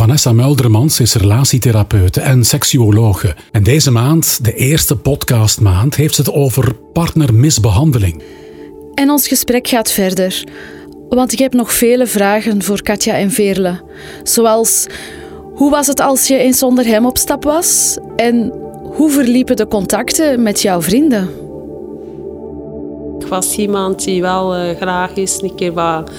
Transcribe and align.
Vanessa 0.00 0.32
Muldermans 0.32 1.00
is 1.00 1.14
relatietherapeute 1.14 2.20
en 2.20 2.44
seksuologe. 2.44 3.34
En 3.52 3.62
deze 3.62 3.90
maand, 3.90 4.44
de 4.44 4.54
eerste 4.54 4.96
podcastmaand, 4.96 5.94
heeft 5.96 6.14
ze 6.14 6.20
het 6.20 6.32
over 6.32 6.74
partnermisbehandeling. 6.74 8.22
En 8.94 9.10
ons 9.10 9.28
gesprek 9.28 9.68
gaat 9.68 9.90
verder. 9.90 10.44
Want 11.08 11.32
ik 11.32 11.38
heb 11.38 11.52
nog 11.52 11.72
vele 11.72 12.06
vragen 12.06 12.62
voor 12.62 12.82
Katja 12.82 13.14
en 13.14 13.30
Veerle. 13.30 13.80
Zoals, 14.22 14.86
hoe 15.54 15.70
was 15.70 15.86
het 15.86 16.00
als 16.00 16.26
je 16.26 16.36
eens 16.36 16.58
zonder 16.58 16.84
hem 16.84 17.06
op 17.06 17.18
stap 17.18 17.44
was? 17.44 17.98
En 18.16 18.52
hoe 18.82 19.10
verliepen 19.10 19.56
de 19.56 19.66
contacten 19.66 20.42
met 20.42 20.62
jouw 20.62 20.82
vrienden? 20.82 21.30
Ik 23.18 23.26
was 23.26 23.56
iemand 23.56 24.04
die 24.04 24.20
wel 24.20 24.56
uh, 24.56 24.76
graag 24.76 25.16
eens 25.16 25.42
een 25.42 25.54
keer 25.54 25.72
wat 25.72 26.10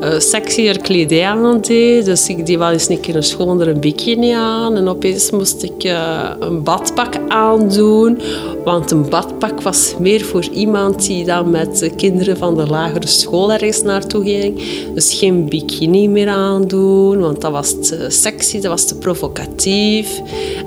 uh, 0.00 0.18
sexier 0.18 0.80
kledij 0.80 1.26
aan 1.26 1.60
deed. 1.60 2.04
Dus 2.04 2.28
ik 2.28 2.46
die 2.46 2.58
wel 2.58 2.70
eens 2.70 2.88
een 2.88 3.00
keer 3.00 3.16
een 3.16 3.80
bikini 3.80 4.30
aan. 4.30 4.76
En 4.76 4.88
opeens 4.88 5.30
moest 5.30 5.62
ik 5.62 5.84
uh, 5.84 6.30
een 6.40 6.62
badpak 6.62 7.14
aandoen. 7.28 8.18
Want 8.64 8.90
een 8.90 9.08
badpak 9.08 9.60
was 9.60 9.94
meer 9.98 10.24
voor 10.24 10.44
iemand 10.52 11.06
die 11.06 11.24
dan 11.24 11.50
met 11.50 11.78
de 11.78 11.90
kinderen 11.90 12.36
van 12.36 12.56
de 12.56 12.66
lagere 12.66 13.06
school 13.06 13.52
ergens 13.52 13.82
naartoe 13.82 14.24
ging. 14.24 14.62
Dus 14.94 15.14
geen 15.14 15.48
bikini 15.48 16.08
meer 16.08 16.28
aandoen, 16.28 17.20
want 17.20 17.40
dat 17.40 17.52
was 17.52 17.74
te 17.80 18.06
sexy, 18.08 18.60
dat 18.60 18.70
was 18.70 18.84
te 18.86 18.98
provocatief. 18.98 20.20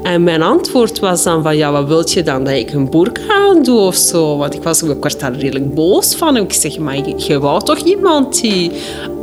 En 0.03 0.23
mijn 0.23 0.41
antwoord 0.41 1.00
was 1.00 1.23
dan 1.23 1.44
van, 1.44 1.58
ja, 1.58 1.72
wat 1.72 1.88
wil 1.88 2.03
je 2.09 2.23
dan, 2.23 2.44
dat 2.44 2.53
ik 2.53 2.73
een 2.73 2.89
burka 2.89 3.22
aandoe 3.34 3.80
of 3.80 3.95
zo? 3.95 4.38
Want 4.38 4.53
ik 4.53 4.63
was 4.63 4.81
ik 4.81 5.03
werd 5.03 5.20
daar 5.20 5.36
redelijk 5.36 5.75
boos 5.75 6.16
van. 6.16 6.38
Ik 6.38 6.53
zeg, 6.53 6.77
maar 6.77 6.97
je 7.17 7.39
wou 7.39 7.63
toch 7.63 7.77
iemand 7.77 8.41
die 8.41 8.72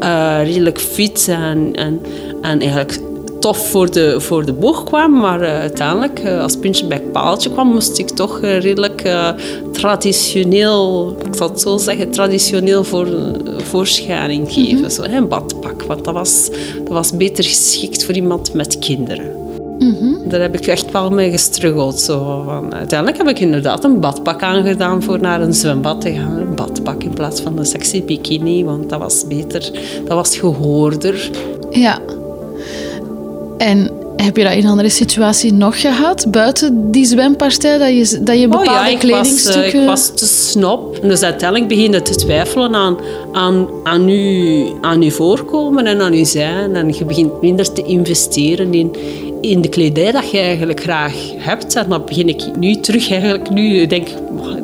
uh, 0.02 0.44
redelijk 0.44 0.80
fit 0.80 1.28
en, 1.28 1.70
en, 1.72 2.00
en 2.42 2.60
eigenlijk 2.60 3.00
tof 3.40 3.70
voor 3.70 3.90
de, 3.90 4.20
voor 4.20 4.44
de 4.46 4.52
boeg 4.52 4.84
kwam. 4.84 5.20
Maar 5.20 5.42
uh, 5.42 5.48
uiteindelijk, 5.48 6.24
uh, 6.24 6.42
als 6.42 6.56
puntje 6.56 6.86
bij 6.86 7.00
paaltje 7.00 7.50
kwam, 7.50 7.68
moest 7.68 7.98
ik 7.98 8.08
toch 8.08 8.40
uh, 8.42 8.60
redelijk 8.60 9.08
traditioneel, 9.72 11.16
ik 11.26 11.34
zal 11.34 11.48
het 11.48 11.60
zo 11.60 11.76
zeggen, 11.76 12.10
traditioneel 12.10 12.84
voor, 12.84 13.08
voorscharing 13.56 14.52
geven. 14.52 14.76
Mm 14.76 14.80
-hmm. 14.80 14.90
Zo, 14.90 15.02
een 15.02 15.28
badpak, 15.28 15.82
want 15.82 16.04
dat 16.04 16.14
was, 16.14 16.50
dat 16.84 16.92
was 16.92 17.16
beter 17.16 17.44
geschikt 17.44 18.04
voor 18.04 18.14
iemand 18.14 18.54
met 18.54 18.78
kinderen. 18.78 19.38
Mm 19.78 19.96
-hmm. 19.98 20.28
Daar 20.28 20.40
heb 20.40 20.54
ik 20.54 20.66
echt 20.66 20.90
wel 20.90 21.10
mee 21.10 21.30
gestruggeld. 21.30 22.00
Zo. 22.00 22.42
Van, 22.44 22.74
uiteindelijk 22.74 23.18
heb 23.18 23.28
ik 23.28 23.38
inderdaad 23.38 23.84
een 23.84 24.00
badpak 24.00 24.42
aangedaan 24.42 25.02
voor 25.02 25.20
naar 25.20 25.40
een 25.40 25.54
zwembad 25.54 26.00
te 26.00 26.12
gaan. 26.12 26.49
Badpak 26.82 27.04
in 27.04 27.14
plaats 27.14 27.40
van 27.40 27.58
een 27.58 27.66
sexy 27.66 28.04
bikini, 28.04 28.64
want 28.64 28.88
dat 28.88 28.98
was 28.98 29.26
beter, 29.26 29.70
dat 30.04 30.16
was 30.16 30.36
gehoorder. 30.36 31.30
Ja. 31.70 31.98
En 33.58 33.90
heb 34.16 34.36
je 34.36 34.44
dat 34.44 34.52
in 34.52 34.64
een 34.64 34.70
andere 34.70 34.88
situatie 34.88 35.52
nog 35.52 35.80
gehad, 35.80 36.26
buiten 36.30 36.90
die 36.90 37.04
zwempartij, 37.04 37.78
dat 37.78 38.10
je, 38.10 38.22
dat 38.22 38.40
je 38.40 38.48
bepaalde 38.48 38.70
oh 38.70 38.76
ja, 38.76 38.86
ik 38.86 38.98
kledingstukken... 38.98 39.62
Was, 39.62 39.74
uh, 39.74 39.80
ik 39.80 39.86
was 39.86 40.10
te 40.14 40.26
snop. 40.26 40.98
Dus 41.02 41.22
uiteindelijk 41.22 41.68
begin 41.68 41.92
je 41.92 42.02
te 42.02 42.14
twijfelen 42.14 42.74
aan, 42.74 42.96
aan, 43.32 43.68
aan, 43.82 44.08
je, 44.08 44.72
aan 44.80 45.02
je 45.02 45.10
voorkomen 45.10 45.86
en 45.86 46.00
aan 46.00 46.12
je 46.12 46.24
zijn. 46.24 46.76
En 46.76 46.94
je 46.98 47.04
begint 47.04 47.40
minder 47.40 47.72
te 47.72 47.82
investeren 47.82 48.74
in, 48.74 48.92
in 49.40 49.60
de 49.60 49.68
kledij 49.68 50.12
dat 50.12 50.30
je 50.30 50.38
eigenlijk 50.38 50.80
graag 50.80 51.14
hebt. 51.36 51.74
En 51.74 51.88
dan 51.88 52.04
begin 52.06 52.28
ik 52.28 52.56
nu 52.58 52.74
terug, 52.74 53.10
eigenlijk 53.10 53.50
nu, 53.50 53.86
denk, 53.86 54.08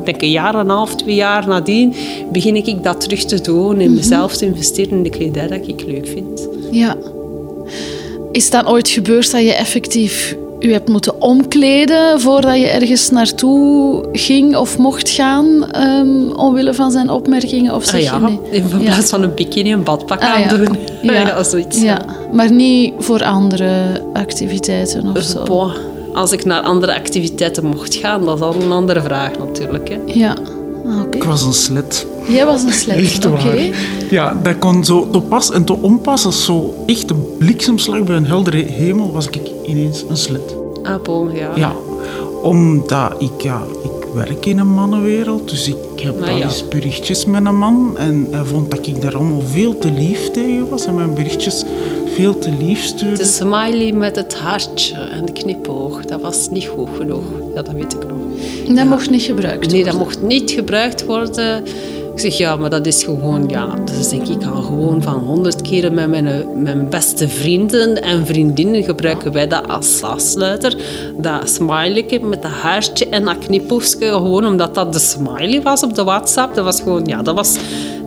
denk 0.05 0.21
een 0.21 0.31
jaar 0.31 0.53
en 0.53 0.59
een 0.59 0.69
half, 0.69 0.95
twee 0.95 1.15
jaar 1.15 1.47
nadien, 1.47 1.93
begin 2.31 2.55
ik 2.55 2.83
dat 2.83 3.01
terug 3.01 3.25
te 3.25 3.41
doen. 3.41 3.81
In 3.81 3.93
mezelf 3.93 4.37
te 4.37 4.45
investeren 4.45 4.91
in 4.91 5.03
de 5.03 5.09
kledij 5.09 5.47
dat 5.47 5.67
ik 5.67 5.83
leuk 5.87 6.07
vind. 6.07 6.47
Ja. 6.71 6.97
Is 8.31 8.49
dat 8.49 8.65
ooit 8.65 8.89
gebeurd 8.89 9.31
dat 9.31 9.41
je 9.41 9.53
effectief 9.53 10.37
u 10.59 10.71
hebt 10.71 10.89
moeten 10.89 11.21
omkleden 11.21 12.21
voordat 12.21 12.59
je 12.59 12.67
ergens 12.67 13.09
naartoe 13.09 14.05
ging 14.11 14.55
of 14.55 14.77
mocht 14.77 15.09
gaan, 15.09 15.67
um, 15.75 16.31
omwille 16.31 16.73
van 16.73 16.91
zijn 16.91 17.09
opmerkingen? 17.09 17.75
Of 17.75 17.83
zeg 17.83 18.11
ah, 18.11 18.21
ja, 18.21 18.27
je 18.27 18.37
nee? 18.41 18.61
in 18.61 18.67
plaats 18.67 18.85
ja. 18.85 19.01
van 19.01 19.23
een 19.23 19.33
bikini 19.35 19.73
een 19.73 19.83
badpak 19.83 20.21
ah, 20.21 20.33
aandoen. 20.33 20.77
Ja. 21.01 21.13
ja. 21.13 21.27
ja, 21.27 21.43
zoiets. 21.43 21.81
Ja. 21.81 22.05
Maar 22.31 22.51
niet 22.51 22.93
voor 22.99 23.23
andere 23.23 24.01
activiteiten 24.13 25.15
of 25.15 25.21
zo? 25.21 25.43
Boah. 25.43 25.75
Als 26.13 26.31
ik 26.31 26.45
naar 26.45 26.61
andere 26.61 26.95
activiteiten 26.95 27.65
mocht 27.65 27.95
gaan, 27.95 28.25
dat 28.25 28.35
is 28.35 28.41
al 28.41 28.55
een 28.61 28.71
andere 28.71 29.01
vraag 29.01 29.37
natuurlijk. 29.37 29.89
Hè. 29.89 29.97
Ja. 30.05 30.35
Okay. 30.87 31.05
Ik 31.11 31.23
was 31.23 31.43
een 31.43 31.53
slet. 31.53 32.07
Jij 32.27 32.45
was 32.45 32.63
een 32.63 32.71
slet, 32.73 32.97
Echt 32.97 33.23
waar. 33.23 33.33
Okay. 33.45 33.73
Ja, 34.09 34.39
dat 34.43 34.57
kon 34.57 34.83
zo 34.85 35.09
te 35.09 35.19
pas 35.21 35.51
en 35.51 35.63
te 35.63 35.73
onpas. 35.73 36.25
Als 36.25 36.45
zo 36.45 36.73
echt 36.85 37.09
een 37.09 37.23
bliksemslag 37.37 38.03
bij 38.03 38.15
een 38.15 38.25
heldere 38.25 38.57
hemel 38.63 39.11
was 39.11 39.27
ik 39.27 39.41
ineens 39.65 40.03
een 40.09 40.17
slet. 40.17 40.55
Ah, 40.83 41.01
bon, 41.03 41.31
ja. 41.35 41.51
Ja, 41.55 41.71
omdat 42.41 43.13
ik, 43.19 43.41
ja, 43.41 43.61
ik 43.83 44.07
werk 44.13 44.45
in 44.45 44.59
een 44.59 44.73
mannenwereld, 44.73 45.49
dus 45.49 45.67
ik 45.67 45.99
heb 46.01 46.21
Ah, 46.21 46.29
al 46.29 46.35
ja. 46.37 46.43
eens 46.45 46.67
berichtjes 46.67 47.25
met 47.25 47.45
een 47.45 47.57
man. 47.57 47.97
En 47.97 48.27
hij 48.31 48.43
vond 48.43 48.71
dat 48.71 48.87
ik 48.87 49.01
daar 49.01 49.15
allemaal 49.15 49.41
veel 49.41 49.77
te 49.77 49.91
lief 49.91 50.31
tegen 50.31 50.69
was 50.69 50.85
en 50.85 50.95
mijn 50.95 51.13
berichtjes 51.13 51.63
veel 52.15 52.37
te 52.39 52.51
lief 52.59 52.83
stuurde. 52.83 53.17
De 53.17 53.23
smiley 53.25 53.91
met 53.91 54.15
het 54.15 54.35
hartje 54.35 54.95
en 54.95 55.25
de 55.25 55.31
knipoog, 55.31 56.05
dat 56.05 56.21
was 56.21 56.49
niet 56.49 56.65
goed 56.67 56.89
genoeg. 56.97 57.23
Ja, 57.55 57.61
dat 57.61 57.73
weet 57.73 57.93
ik 57.93 58.07
nog. 58.07 58.16
Dat 58.75 58.85
mocht 58.85 59.09
niet 59.09 59.21
gebruikt 59.21 59.71
Nee, 59.71 59.83
dat 59.83 59.93
worden. 59.93 60.13
mocht 60.13 60.21
niet 60.21 60.51
gebruikt 60.51 61.05
worden. 61.05 61.63
Ik 62.17 62.23
zeg, 62.23 62.37
ja, 62.37 62.55
maar 62.55 62.69
dat 62.69 62.85
is 62.85 63.03
gewoon, 63.03 63.43
ja, 63.47 63.73
is 63.99 64.09
denk 64.09 64.27
ik 64.27 64.43
al 64.43 64.61
gewoon 64.61 65.01
van 65.01 65.13
honderd 65.13 65.61
keren 65.61 65.93
met 65.93 66.09
mijn, 66.09 66.45
mijn 66.63 66.89
beste 66.89 67.27
vrienden 67.27 68.01
en 68.01 68.25
vriendinnen 68.25 68.83
gebruiken 68.83 69.31
wij 69.31 69.47
dat 69.47 69.67
als 69.67 70.01
afsluiter. 70.01 70.75
Dat 71.17 71.49
smiley 71.49 72.19
met 72.21 72.41
dat 72.41 72.51
haartje 72.51 73.09
en 73.09 73.25
dat 73.25 73.37
knipoogje, 73.37 74.07
gewoon 74.07 74.45
omdat 74.45 74.75
dat 74.75 74.93
de 74.93 74.99
smiley 74.99 75.61
was 75.61 75.83
op 75.83 75.95
de 75.95 76.03
WhatsApp. 76.03 76.55
Dat 76.55 76.65
was 76.65 76.81
gewoon, 76.81 77.05
ja, 77.05 77.21
dat 77.21 77.35
was, 77.35 77.57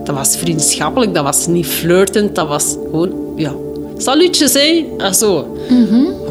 dat 0.03 0.15
was 0.15 0.37
vriendschappelijk, 0.37 1.13
dat 1.13 1.23
was 1.23 1.47
niet 1.47 1.67
flirtend, 1.67 2.35
dat 2.35 2.47
was 2.47 2.75
gewoon, 2.91 3.11
ja, 3.35 3.53
salutjes, 4.01 4.53
hé. 4.53 4.85
Ah, 4.97 5.13
zo. 5.13 5.57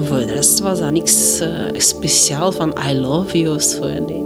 Voor 0.05 0.19
de 0.19 0.33
rest 0.33 0.61
was 0.61 0.79
dat 0.79 0.91
niks 0.91 1.41
eh, 1.41 1.49
speciaal 1.77 2.53
van 2.53 2.75
I 2.91 2.95
love 2.95 3.39
you 3.39 3.55
of 3.55 3.63
zo. 3.63 3.87
Nee. 3.87 4.25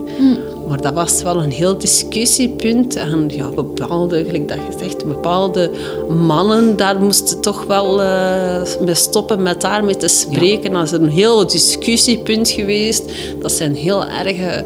Maar 0.69 0.81
dat 0.81 0.95
was 0.95 1.23
wel 1.23 1.43
een 1.43 1.51
heel 1.51 1.79
discussiepunt. 1.79 2.97
En 2.97 3.29
ja, 3.29 3.49
bepaalde, 3.49 4.25
gelijk 4.25 4.49
dat 4.49 4.57
je 4.57 4.79
zegt, 4.79 5.05
bepaalde 5.05 5.71
mannen, 6.09 6.77
daar 6.77 7.01
moesten 7.01 7.41
toch 7.41 7.65
wel 7.65 8.03
eh, 8.03 8.63
mee 8.85 8.95
stoppen 8.95 9.43
met 9.43 9.61
daarmee 9.61 9.97
te 9.97 10.09
spreken. 10.09 10.73
Dat 10.73 10.83
is 10.83 10.91
een 10.91 11.09
heel 11.09 11.47
discussiepunt 11.47 12.51
geweest. 12.51 13.05
Dat 13.41 13.53
zijn 13.53 13.75
heel 13.75 14.05
erge 14.07 14.65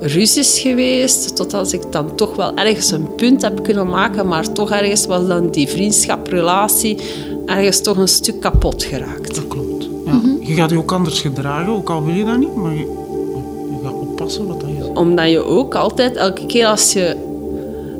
ruzies 0.00 0.58
geweest. 0.58 1.36
Tot 1.36 1.54
als 1.54 1.72
ik 1.72 1.82
dan 1.90 2.14
toch 2.14 2.36
wel 2.36 2.54
ergens 2.54 2.90
een 2.90 3.14
punt 3.14 3.42
heb 3.42 3.62
kunnen 3.62 3.86
maken. 3.86 4.26
Maar 4.26 4.52
toch 4.52 4.70
ergens 4.70 5.06
was 5.06 5.26
dan 5.26 5.50
die 5.50 5.68
vriendschaprelatie 5.68 6.98
ergens 7.46 7.80
toch 7.80 7.96
een 7.96 8.08
stuk 8.08 8.40
kapot 8.40 8.84
geraakt. 8.84 9.34
Dat 9.34 9.48
klopt. 9.48 9.88
Ja. 10.04 10.20
Je 10.40 10.54
gaat 10.54 10.70
je 10.70 10.78
ook 10.78 10.92
anders 10.92 11.20
gedragen, 11.20 11.72
ook 11.72 11.90
al 11.90 12.04
wil 12.04 12.14
je 12.14 12.24
dat 12.24 12.38
niet, 12.38 12.54
maar 12.54 12.72
je, 12.72 12.78
je 12.78 13.78
gaat 13.82 13.92
oppassen 13.92 14.46
wat 14.46 14.60
dat 14.60 14.70
is. 14.70 14.86
Omdat 14.94 15.30
je 15.30 15.44
ook 15.44 15.74
altijd, 15.74 16.16
elke 16.16 16.46
keer 16.46 16.66
als 16.66 16.92
je... 16.92 17.26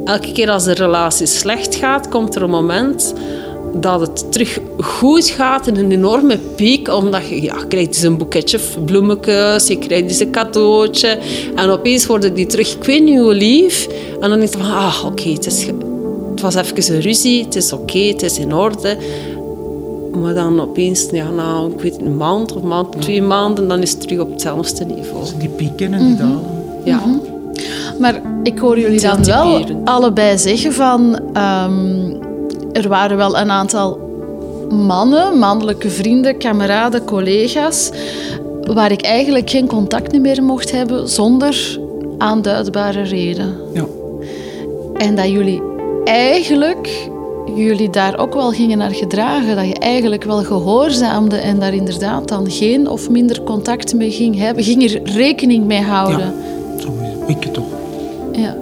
Elke 0.04 0.32
keer 0.32 0.50
als 0.50 0.64
de 0.64 0.72
relatie 0.72 1.26
slecht 1.26 1.74
gaat, 1.74 2.08
komt 2.08 2.34
er 2.34 2.42
een 2.42 2.50
moment 2.50 3.14
dat 3.74 4.00
het 4.00 4.32
terug 4.32 4.58
goed 4.78 5.26
gaat 5.26 5.66
in 5.66 5.76
een 5.76 5.90
enorme 5.90 6.38
piek, 6.56 6.88
omdat 6.88 7.28
je, 7.28 7.42
ja, 7.42 7.56
je 7.58 7.66
krijgt 7.66 7.88
dus 7.88 8.02
een 8.02 8.16
boeketje 8.16 8.58
bloemetjes, 8.84 9.66
je 9.66 9.78
krijgt 9.78 10.08
dus 10.08 10.20
een 10.20 10.30
cadeautje. 10.30 11.18
En 11.54 11.70
opeens 11.70 12.06
worden 12.06 12.34
die 12.34 12.46
terug, 12.46 12.74
ik 12.74 12.84
weet 12.84 13.04
niet 13.04 13.18
hoe 13.18 13.34
lief, 13.34 13.88
en 14.20 14.30
dan 14.30 14.38
is 14.42 14.50
het 14.54 14.62
van, 14.62 14.70
ah, 14.70 15.02
oké, 15.06 15.28
het, 15.28 15.46
is 15.46 15.66
het 15.66 16.40
was 16.40 16.54
even 16.54 16.94
een 16.94 17.00
ruzie, 17.00 17.44
het 17.44 17.56
is 17.56 17.72
oké, 17.72 17.98
het 17.98 18.22
is 18.22 18.38
in 18.38 18.54
orde, 18.54 18.96
maar 20.20 20.34
dan 20.34 20.60
opeens, 20.60 21.06
ja, 21.10 21.30
nou, 21.30 21.72
ik 21.72 21.80
weet 21.80 22.00
een 22.00 22.16
maand 22.16 22.56
of 22.56 22.62
maand, 22.62 23.00
twee 23.02 23.22
maanden, 23.22 23.68
dan 23.68 23.82
is 23.82 23.90
het 23.90 24.00
terug 24.00 24.20
op 24.20 24.30
hetzelfde 24.30 24.84
niveau. 24.84 25.24
Die 25.38 25.48
pieken 25.48 25.94
en 25.94 26.06
die 26.06 26.16
dalen. 26.16 26.40
Ja. 26.84 27.02
Maar 27.98 28.22
ik 28.42 28.58
hoor 28.58 28.78
jullie 28.78 29.00
dan 29.00 29.24
wel 29.24 29.64
allebei 29.84 30.38
zeggen 30.38 30.72
van... 30.72 31.20
ehm, 31.32 32.26
er 32.78 32.88
waren 32.88 33.16
wel 33.16 33.38
een 33.38 33.50
aantal 33.50 33.98
mannen, 34.70 35.38
mannelijke 35.38 35.90
vrienden, 35.90 36.38
kameraden, 36.38 37.04
collega's... 37.04 37.90
waar 38.62 38.92
ik 38.92 39.02
eigenlijk 39.02 39.50
geen 39.50 39.66
contact 39.66 40.20
meer 40.20 40.42
mocht 40.42 40.70
hebben 40.70 41.08
zonder 41.08 41.78
aanduidbare 42.18 43.02
reden. 43.02 43.56
Ja. 43.72 43.84
En 44.94 45.14
dat 45.14 45.28
jullie 45.28 45.62
eigenlijk 46.04 47.08
jullie 47.54 47.90
daar 47.90 48.18
ook 48.18 48.34
wel 48.34 48.50
gingen 48.50 48.78
naar 48.78 48.94
gedragen. 48.94 49.56
Dat 49.56 49.66
je 49.66 49.74
eigenlijk 49.74 50.24
wel 50.24 50.44
gehoorzaamde 50.44 51.36
en 51.36 51.58
daar 51.58 51.74
inderdaad 51.74 52.28
dan 52.28 52.50
geen 52.50 52.88
of 52.88 53.10
minder 53.10 53.42
contact 53.42 53.94
mee 53.94 54.10
ging 54.10 54.38
hebben. 54.38 54.64
Ging 54.64 54.90
er 54.90 55.02
rekening 55.02 55.64
mee 55.64 55.82
houden. 55.82 56.34
Ja, 56.76 56.80
zo 56.80 56.88
is 57.02 57.08
het. 57.08 57.44
Ik 57.44 57.52
toch. 57.52 57.64
Ja. 58.32 58.56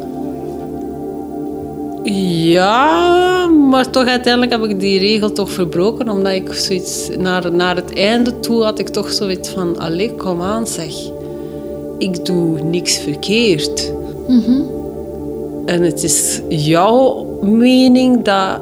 Ja, 2.13 3.26
maar 3.69 3.91
toch 3.91 4.07
uiteindelijk 4.07 4.53
heb 4.53 4.65
ik 4.65 4.81
die 4.81 4.99
regel 4.99 5.33
toch 5.33 5.51
verbroken. 5.51 6.09
Omdat 6.09 6.33
ik 6.33 6.53
zoiets... 6.53 7.09
Naar, 7.19 7.53
naar 7.53 7.77
het 7.77 7.95
einde 7.95 8.41
toe 8.41 8.63
had 8.63 8.79
ik 8.79 8.89
toch 8.89 9.13
zoiets 9.13 9.49
van... 9.49 9.79
Allee, 9.79 10.15
kom 10.15 10.43
aan 10.43 10.67
zeg. 10.67 10.95
Ik 11.99 12.25
doe 12.25 12.61
niks 12.61 12.99
verkeerd. 12.99 13.93
En 15.67 15.83
het 15.83 16.03
is 16.03 16.41
jouw 16.49 17.27
mening 17.43 18.25
dat, 18.25 18.61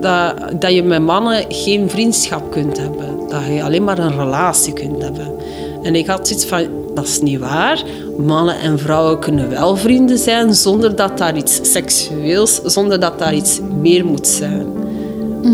dat, 0.00 0.60
dat 0.60 0.72
je 0.72 0.82
met 0.82 1.02
mannen 1.02 1.44
geen 1.48 1.90
vriendschap 1.90 2.50
kunt 2.50 2.78
hebben. 2.78 3.28
Dat 3.28 3.42
je 3.54 3.62
alleen 3.62 3.84
maar 3.84 3.98
een 3.98 4.18
relatie 4.18 4.72
kunt 4.72 5.02
hebben. 5.02 5.34
En 5.82 5.94
ik 5.94 6.06
had 6.06 6.28
zoiets 6.28 6.46
van, 6.46 6.66
dat 6.96 7.04
is 7.04 7.20
niet 7.20 7.38
waar. 7.38 7.82
Mannen 8.18 8.58
en 8.60 8.78
vrouwen 8.78 9.18
kunnen 9.18 9.50
wel 9.50 9.76
vrienden 9.76 10.18
zijn 10.18 10.54
zonder 10.54 10.96
dat 10.96 11.18
daar 11.18 11.36
iets 11.36 11.72
seksueels, 11.72 12.60
zonder 12.64 13.00
dat 13.00 13.18
daar 13.18 13.34
iets 13.34 13.60
meer 13.80 14.04
moet 14.04 14.26
zijn. 14.26 14.66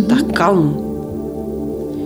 Dat 0.06 0.24
kan. 0.32 0.90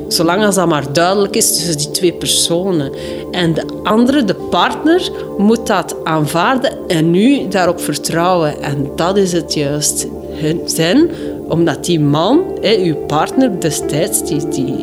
Zolang 0.08 0.44
als 0.44 0.54
dat 0.54 0.68
maar 0.68 0.92
duidelijk 0.92 1.36
is 1.36 1.54
tussen 1.54 1.76
die 1.78 1.90
twee 1.90 2.12
personen. 2.12 2.92
En 3.30 3.54
de 3.54 3.64
andere, 3.82 4.24
de 4.24 4.34
partner, 4.34 5.10
moet 5.38 5.66
dat 5.66 5.96
aanvaarden 6.04 6.72
en 6.86 7.10
nu 7.10 7.48
daarop 7.48 7.80
vertrouwen. 7.80 8.62
En 8.62 8.90
dat 8.96 9.16
is 9.16 9.32
het 9.32 9.54
juist 9.54 10.06
hun- 10.30 10.60
zijn, 10.64 11.10
omdat 11.48 11.84
die 11.84 12.00
man, 12.00 12.42
hè, 12.60 12.76
uw 12.76 12.94
partner 12.94 13.60
destijds, 13.60 14.24
die, 14.24 14.48
die, 14.48 14.74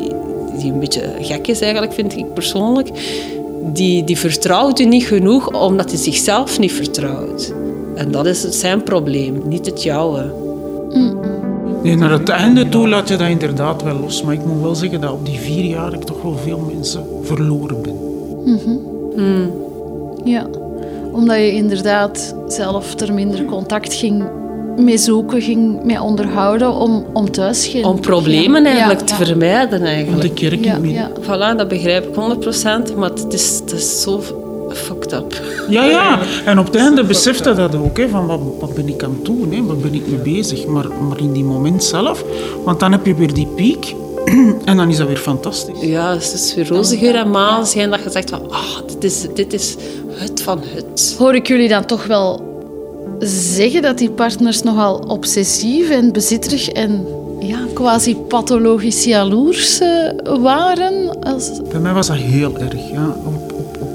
die 0.58 0.72
een 0.72 0.78
beetje 0.78 1.02
gek 1.20 1.46
is 1.46 1.60
eigenlijk, 1.60 1.92
vind 1.92 2.16
ik 2.16 2.34
persoonlijk, 2.34 2.88
die, 3.72 4.04
die 4.04 4.18
vertrouwt 4.18 4.78
u 4.78 4.84
niet 4.84 5.04
genoeg 5.04 5.62
omdat 5.62 5.90
hij 5.90 5.98
zichzelf 5.98 6.58
niet 6.58 6.72
vertrouwt. 6.72 7.54
En 7.94 8.10
dat 8.10 8.26
is 8.26 8.40
zijn 8.40 8.82
probleem, 8.82 9.42
niet 9.46 9.66
het 9.66 9.82
jouwe. 9.82 10.34
Nee, 11.82 11.96
naar 11.96 12.10
het 12.10 12.28
einde 12.28 12.68
toe 12.68 12.88
laat 12.88 13.08
je 13.08 13.16
dat 13.16 13.28
inderdaad 13.28 13.82
wel 13.82 14.00
los. 14.00 14.22
Maar 14.22 14.34
ik 14.34 14.44
moet 14.44 14.62
wel 14.62 14.74
zeggen 14.74 15.00
dat 15.00 15.12
op 15.12 15.26
die 15.26 15.38
vier 15.38 15.64
jaar 15.64 15.92
ik 15.92 16.04
toch 16.04 16.22
wel 16.22 16.36
veel 16.36 16.58
mensen 16.74 17.04
verloren 17.22 17.82
ben. 17.82 18.02
Ja, 20.24 20.46
omdat 21.12 21.36
je 21.36 21.52
inderdaad 21.52 22.34
zelf 22.46 23.00
er 23.00 23.14
minder 23.14 23.44
contact 23.44 23.94
ging 23.94 24.24
mee 24.76 24.98
zoeken, 24.98 25.42
ging 25.42 25.84
mee 25.84 26.02
onderhouden 26.02 26.72
om, 26.74 27.04
om 27.12 27.30
thuis 27.30 27.66
geen... 27.66 27.84
Om 27.84 28.00
problemen 28.00 28.64
eigenlijk 28.66 29.00
Ja, 29.00 29.06
te 29.06 29.14
ja. 29.18 29.26
vermijden 29.26 29.80
Om 29.80 29.86
eigenlijk. 29.86 30.22
de 30.22 30.48
kerk 30.48 30.64
Ja, 30.64 30.72
niet 30.72 30.82
meer. 30.82 30.92
ja. 30.94 31.10
Voilà, 31.22 31.56
dat 31.56 31.68
begrijp 31.68 32.04
ik 32.08 32.14
100%, 32.92 32.96
maar 32.96 33.10
het 33.10 33.32
is, 33.32 33.58
het 33.60 33.72
is 33.72 34.00
zo 34.02 34.20
fucked 34.72 35.12
up. 35.12 35.40
Ja, 35.68 35.84
ja. 35.84 36.18
En 36.44 36.58
op 36.58 36.66
het 36.66 36.74
einde 36.76 37.04
besefte 37.04 37.54
dat 37.54 37.74
ook. 37.76 37.96
Hè, 37.98 38.08
van 38.08 38.26
wat, 38.26 38.40
wat 38.60 38.74
ben 38.74 38.88
ik 38.88 39.02
aan 39.02 39.10
het 39.10 39.24
doen? 39.24 39.52
Hè? 39.52 39.62
Wat 39.64 39.82
ben 39.82 39.94
ik 39.94 40.06
mee 40.06 40.34
bezig? 40.34 40.66
Maar, 40.66 40.86
maar 41.08 41.18
in 41.18 41.32
die 41.32 41.44
moment 41.44 41.84
zelf. 41.84 42.24
Want 42.64 42.80
dan 42.80 42.92
heb 42.92 43.06
je 43.06 43.14
weer 43.14 43.34
die 43.34 43.46
piek. 43.46 43.94
En 44.64 44.76
dan 44.76 44.88
is 44.88 44.96
dat 44.96 45.06
weer 45.06 45.16
fantastisch. 45.16 45.80
Ja, 45.80 46.12
het 46.12 46.32
is 46.34 46.54
weer 46.54 46.68
roze 46.68 46.96
geur 46.96 47.14
en 47.14 47.30
maneschijn 47.30 47.90
dat 47.90 48.02
je 48.04 48.10
zegt 48.10 48.30
van, 48.30 48.50
ah, 48.50 48.76
dit 48.86 49.04
is, 49.04 49.26
dit 49.34 49.52
is 49.52 49.76
het 50.08 50.42
van 50.42 50.60
het. 50.74 51.14
Hoor 51.18 51.34
ik 51.34 51.46
jullie 51.46 51.68
dan 51.68 51.84
toch 51.86 52.06
wel 52.06 52.53
zeggen 53.18 53.82
dat 53.82 53.98
die 53.98 54.10
partners 54.10 54.62
nogal 54.62 55.04
obsessief 55.06 55.90
en 55.90 56.12
bezitterig 56.12 56.68
en 56.68 57.06
ja, 57.40 57.58
quasi 57.74 58.16
pathologisch 58.16 59.04
jaloers 59.04 59.80
eh, 59.80 59.88
waren? 60.40 61.20
Als... 61.20 61.50
Bij 61.70 61.80
mij 61.80 61.92
was 61.92 62.06
dat 62.06 62.16
heel 62.16 62.58
erg. 62.58 62.90
Ja. 62.92 63.16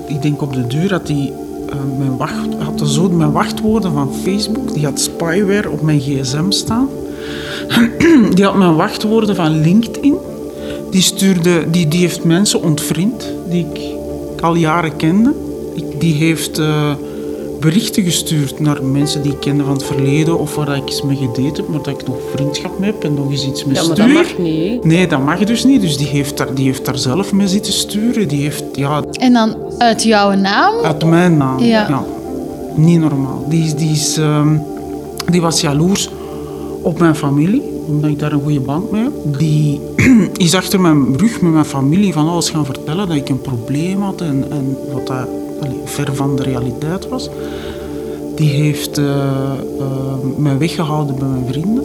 Ik 0.08 0.22
denk 0.22 0.42
op 0.42 0.54
de 0.54 0.68
deur 0.68 0.92
had 0.92 1.08
hij 1.08 1.34
eh, 1.70 1.76
mijn, 1.98 2.18
wacht, 2.18 2.48
had 2.58 2.90
zo 2.90 3.10
mijn 3.10 3.32
wachtwoorden 3.32 3.94
van 3.94 4.14
Facebook. 4.24 4.74
Die 4.74 4.86
had 4.86 5.00
spyware 5.00 5.70
op 5.70 5.82
mijn 5.82 6.00
gsm 6.00 6.52
staan. 6.52 6.88
Die 8.36 8.46
had 8.46 8.56
mijn 8.56 8.76
wachtwoorden 8.76 9.36
van 9.36 9.62
LinkedIn. 9.62 10.18
Die, 10.92 11.02
stuurde, 11.02 11.70
die, 11.70 11.88
die 11.88 12.00
heeft 12.00 12.24
mensen 12.24 12.62
ontvriend 12.62 13.26
die 13.50 13.68
ik 13.74 13.80
al 14.42 14.56
jaren 14.56 14.96
kende. 14.96 15.34
Ik, 15.74 16.00
die 16.00 16.14
heeft 16.14 16.60
eh, 16.60 16.92
berichten 17.60 18.04
gestuurd 18.04 18.60
naar 18.60 18.84
mensen 18.84 19.22
die 19.22 19.32
ik 19.32 19.40
kende 19.40 19.64
van 19.64 19.74
het 19.74 19.84
verleden 19.84 20.40
of 20.40 20.56
waar 20.56 20.76
ik 20.76 20.86
eens 20.90 21.02
mee 21.02 21.18
gedate 21.18 21.62
heb, 21.62 21.68
maar 21.68 21.82
dat 21.84 22.02
ik 22.02 22.08
nog 22.08 22.16
vriendschap 22.36 22.80
mee 22.80 22.92
heb 22.92 23.04
en 23.04 23.14
nog 23.14 23.32
eens 23.32 23.48
iets 23.48 23.66
mee 23.66 23.76
Ja, 23.76 23.84
maar 23.84 23.96
stuur. 23.96 24.06
dat 24.14 24.14
mag 24.24 24.38
niet. 24.38 24.84
hè. 24.84 24.88
Nee, 24.88 25.08
dat 25.08 25.24
mag 25.26 25.44
dus 25.44 25.64
niet. 25.64 25.82
Dus 25.82 25.98
die 25.98 26.08
heeft 26.08 26.38
daar, 26.38 26.54
die 26.54 26.66
heeft 26.66 26.86
daar 26.86 26.98
zelf 26.98 27.34
mee 27.34 27.48
zitten 27.48 27.74
sturen. 27.74 28.28
Die 28.28 28.42
heeft, 28.42 28.64
ja, 28.74 29.04
En 29.12 29.34
dan 29.34 29.56
uit 29.78 30.04
jouw 30.04 30.34
naam? 30.34 30.74
uit 30.84 31.06
mijn 31.06 31.38
naam. 31.38 31.60
Ja. 31.60 32.04
Niet 32.76 33.00
normaal. 33.00 33.46
Die, 33.50 33.64
is- 33.64 33.76
die, 33.76 33.92
is, 33.92 34.18
ehm, 34.18 34.58
die 35.32 35.42
was 35.42 35.62
jaloers 35.62 36.10
op 36.82 37.00
mijn 37.00 37.16
familie, 37.16 37.62
omdat 37.88 38.10
ik 38.10 38.20
daar 38.20 38.32
een 38.32 38.42
goede 38.44 38.60
band 38.60 38.92
mee 38.92 39.04
heb. 39.04 39.12
Die 39.38 39.80
is 40.38 40.56
achter 40.56 40.80
mijn 40.82 41.18
rug 41.18 41.42
met 41.42 41.52
mijn 41.52 41.66
familie 41.66 42.14
van 42.14 42.28
alles 42.30 42.50
gaan 42.50 42.66
vertellen 42.66 43.08
dat 43.08 43.18
ik 43.18 43.30
een 43.30 43.42
probleem 43.42 44.02
had 44.02 44.22
en, 44.22 44.46
en 44.52 44.78
wat 44.94 45.08
dat 45.08 45.28
ver 45.84 46.16
van 46.16 46.36
de 46.36 46.44
realiteit 46.44 47.10
was. 47.10 47.30
Die 48.36 48.50
heeft 48.50 48.98
eh, 48.98 49.06
eh, 49.80 49.88
mij 50.38 50.58
weggehouden 50.58 51.16
bij 51.16 51.28
mijn 51.28 51.46
vrienden. 51.48 51.84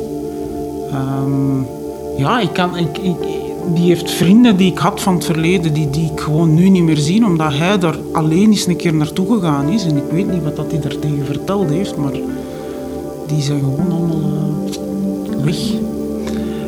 Ehm, 0.90 1.62
ja, 2.16 2.40
ik 2.40 2.52
kan, 2.52 2.76
ik, 2.76 3.00
die 3.74 3.88
heeft 3.88 4.10
vrienden 4.10 4.56
die 4.56 4.70
ik 4.70 4.78
had 4.78 5.00
van 5.00 5.14
het 5.14 5.24
verleden, 5.24 5.72
die, 5.72 5.90
die 5.90 6.10
ik 6.12 6.20
gewoon 6.20 6.54
nu 6.54 6.68
niet 6.68 6.82
meer 6.82 6.96
zie, 6.96 7.24
omdat 7.24 7.52
hij 7.52 7.78
daar 7.78 7.98
alleen 8.12 8.50
eens 8.50 8.66
een 8.66 8.76
keer 8.76 8.94
naartoe 8.94 9.34
gegaan 9.34 9.68
is. 9.68 9.84
En 9.84 9.96
ik 9.96 10.10
weet 10.10 10.30
niet 10.30 10.42
wat 10.42 10.56
dat 10.56 10.70
hij 10.70 10.80
daar 10.80 10.98
tegen 10.98 11.24
verteld 11.24 11.70
heeft, 11.70 11.96
maar 11.96 12.12
die 13.26 13.42
zijn 13.42 13.60
gewoon 13.60 13.92
allemaal 13.92 14.30
eh, 14.30 15.44
weg. 15.44 15.56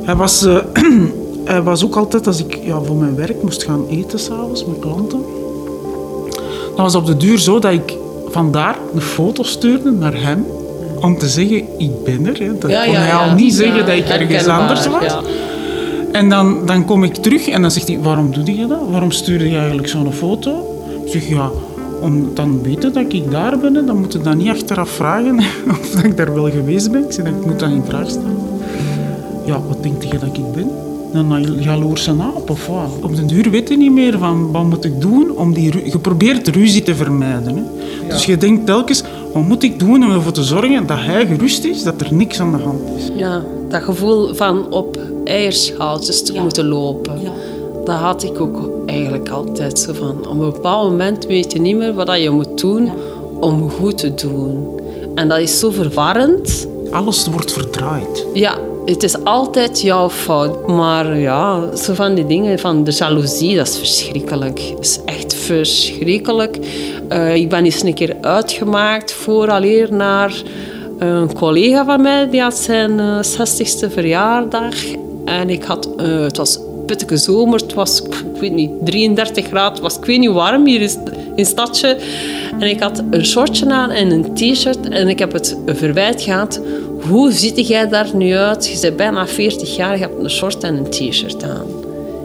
Hij 0.03 0.17
was, 0.17 0.41
hij 1.45 1.63
was 1.63 1.85
ook 1.85 1.97
altijd, 1.97 2.27
als 2.27 2.45
ik 2.45 2.59
ja, 2.65 2.81
voor 2.83 2.97
mijn 2.97 3.15
werk 3.15 3.43
moest 3.43 3.63
gaan 3.65 3.87
eten 3.89 4.19
s'avonds 4.19 4.67
met 4.67 4.79
klanten, 4.79 5.21
dan 6.77 6.85
was 6.85 6.95
op 6.95 7.07
de 7.07 7.17
duur 7.17 7.39
zo 7.39 7.59
dat 7.59 7.73
ik 7.73 7.97
vandaar 8.29 8.77
een 8.95 9.01
foto 9.01 9.43
stuurde 9.43 9.91
naar 9.91 10.23
hem 10.23 10.47
om 11.01 11.19
te 11.19 11.29
zeggen, 11.29 11.63
ik 11.79 12.05
ben 12.05 12.27
er. 12.27 12.39
Hè. 12.39 12.59
Dat 12.59 12.71
Ja, 12.71 12.85
kon 12.85 12.93
ja, 12.93 12.99
hij 12.99 13.09
ja. 13.09 13.29
al 13.29 13.35
niet 13.35 13.55
zeggen 13.55 13.87
dat 13.87 13.95
ik 13.97 14.09
ergens 14.09 14.47
anders 14.47 14.87
was. 14.87 15.17
En 16.13 16.29
dan, 16.29 16.67
dan 16.67 16.85
kom 16.85 17.05
ik 17.05 17.15
terug 17.15 17.49
en 17.49 17.61
dan 17.63 17.71
zegt 17.71 17.89
hij, 17.89 17.99
waarom 18.03 18.33
doe 18.33 18.57
je 18.59 18.67
dat? 18.67 18.79
Waarom 18.91 19.11
stuurde 19.11 19.49
je 19.51 19.57
eigenlijk 19.57 19.89
zo'n 19.89 20.13
foto? 20.13 20.79
Ik 21.05 21.13
zeg, 21.13 21.29
ja, 21.29 21.51
om 22.01 22.35
dan 22.35 22.63
weten 22.63 22.93
dat 22.93 23.05
ik 23.13 23.31
daar 23.31 23.59
ben, 23.59 23.75
hè, 23.75 23.85
dan 23.85 24.01
moet 24.01 24.13
je 24.13 24.19
dat 24.21 24.35
niet 24.35 24.49
achteraf 24.49 24.89
vragen 24.91 25.39
of 25.81 25.91
dat 25.91 26.05
ik 26.05 26.17
daar 26.17 26.35
wel 26.35 26.51
geweest 26.51 26.91
ben. 26.91 27.05
Ik 27.05 27.13
zeg, 27.13 27.27
ik 27.27 27.47
moet 27.47 27.59
dat 27.59 27.71
in 27.71 27.83
vraag 27.89 28.09
stellen. 28.09 28.37
Ja, 29.45 29.61
wat 29.69 29.83
denk 29.83 30.03
je 30.03 30.19
dat 30.19 30.37
ik 30.37 30.53
ben? 30.53 30.71
Een 31.13 31.63
jaloerse 31.63 32.11
aap 32.21 32.51
of 32.51 32.67
wat? 32.67 32.91
Op 33.03 33.17
de 33.17 33.25
duur 33.25 33.51
weet 33.51 33.69
je 33.69 33.77
niet 33.77 33.93
meer 33.93 34.19
van 34.19 34.53
wat 34.53 34.65
moet 34.65 34.85
ik 34.85 35.01
doen 35.01 35.31
om 35.37 35.55
die... 35.55 35.71
ru- 35.71 35.85
Je 35.85 35.99
probeert 35.99 36.49
ruzie 36.49 36.83
te 36.83 36.95
vermijden. 36.95 37.57
Hè? 37.57 37.63
Dus 38.09 38.25
je 38.25 38.37
denkt 38.37 38.67
telkens, 38.67 39.03
wat 39.33 39.43
moet 39.43 39.63
ik 39.63 39.79
doen 39.79 40.05
om 40.05 40.11
ervoor 40.11 40.33
te 40.33 40.43
zorgen 40.45 40.87
dat 40.87 40.99
hij 41.01 41.27
gerust 41.27 41.65
is, 41.65 41.83
dat 41.83 42.01
er 42.01 42.15
niks 42.15 42.41
aan 42.41 42.53
de 42.53 42.63
hand 42.63 42.81
is. 42.99 43.11
Ja, 43.17 43.43
dat 43.69 43.83
gevoel 43.83 44.35
van 44.35 44.73
op 44.73 44.99
eierschaaltjes 45.25 46.23
te 46.23 46.41
moeten 46.41 46.67
lopen. 46.69 47.19
Dat 47.85 47.97
had 47.97 48.23
ik 48.23 48.41
ook 48.41 48.71
eigenlijk 48.87 49.29
altijd 49.29 49.79
zo 49.79 49.93
van. 49.93 50.11
Op 50.11 50.31
een 50.31 50.39
bepaald 50.39 50.91
moment 50.91 51.27
weet 51.27 51.53
je 51.53 51.61
niet 51.61 51.77
meer 51.77 51.95
wat 51.95 52.23
je 52.23 52.31
moet 52.31 52.61
doen 52.61 52.91
om 53.41 53.71
goed 53.71 53.99
te 53.99 54.15
doen. 54.15 54.67
En 55.15 55.29
dat 55.29 55.39
is 55.39 55.59
zo 55.59 55.71
verwarrend. 55.71 56.67
Alles 56.91 57.27
wordt 57.29 57.53
verdraaid. 57.53 58.27
Ja, 58.35 58.59
het 58.87 59.03
is 59.03 59.25
altijd 59.25 59.81
jouw 59.81 60.11
fout. 60.11 60.67
Maar 60.67 61.19
ja, 61.19 61.77
zo 61.77 61.95
van 61.95 62.15
die 62.15 62.27
dingen 62.27 62.59
van 62.59 62.85
de 62.85 62.91
jaloezie, 62.91 63.57
dat 63.57 63.67
is 63.67 63.79
verschrikkelijk. 63.79 64.71
Dat 64.71 64.85
is 64.85 65.01
echt 65.05 65.35
verschrikkelijk. 65.35 66.59
Eh, 67.09 67.35
ik 67.35 67.49
ben 67.49 67.65
eens 67.65 67.83
een 67.83 67.95
keer 67.95 68.17
uitgemaakt 68.21 69.13
vooraleer 69.13 69.93
naar 69.93 70.43
een 70.99 71.33
collega 71.35 71.85
van 71.85 72.03
mij. 72.03 72.31
Die 72.31 72.41
had 72.41 72.57
zijn 72.57 73.01
eh, 73.01 73.23
60ste 73.23 73.93
verjaardag. 73.93 74.75
En 75.25 75.51
ik 75.51 75.63
had, 75.63 75.89
eh, 75.97 76.21
het 76.21 76.37
was 76.37 76.59
pittige 76.87 77.17
zomer, 77.17 77.61
het 77.61 77.75
was, 77.75 78.03
ik 78.03 78.41
weet 78.41 78.53
niet, 78.53 78.71
33 78.85 79.47
graden. 79.47 79.73
Het 79.73 79.81
was, 79.81 79.97
ik 79.97 80.05
weet 80.05 80.19
niet 80.19 80.31
warm 80.31 80.67
hier 80.67 80.81
in 80.81 80.91
het 81.37 81.47
stadje. 81.47 81.97
En 82.59 82.69
ik 82.69 82.81
had 82.81 83.03
een 83.11 83.27
shortje 83.27 83.71
aan 83.71 83.91
en 83.91 84.11
een 84.11 84.35
t-shirt. 84.35 84.89
En 84.89 85.09
ik 85.09 85.19
heb 85.19 85.33
het 85.33 85.57
verwijt 85.67 86.23
gehad. 86.23 86.61
Hoe 87.09 87.33
ziet 87.33 87.69
jij 87.69 87.89
daar 87.89 88.11
nu 88.15 88.33
uit? 88.33 88.69
Je 88.69 88.81
bent 88.81 88.97
bijna 88.97 89.27
40 89.27 89.77
jaar, 89.77 89.95
je 89.95 90.03
hebt 90.03 90.23
een 90.23 90.31
short 90.31 90.63
en 90.63 90.77
een 90.77 90.91
t-shirt 90.91 91.43
aan. 91.43 91.67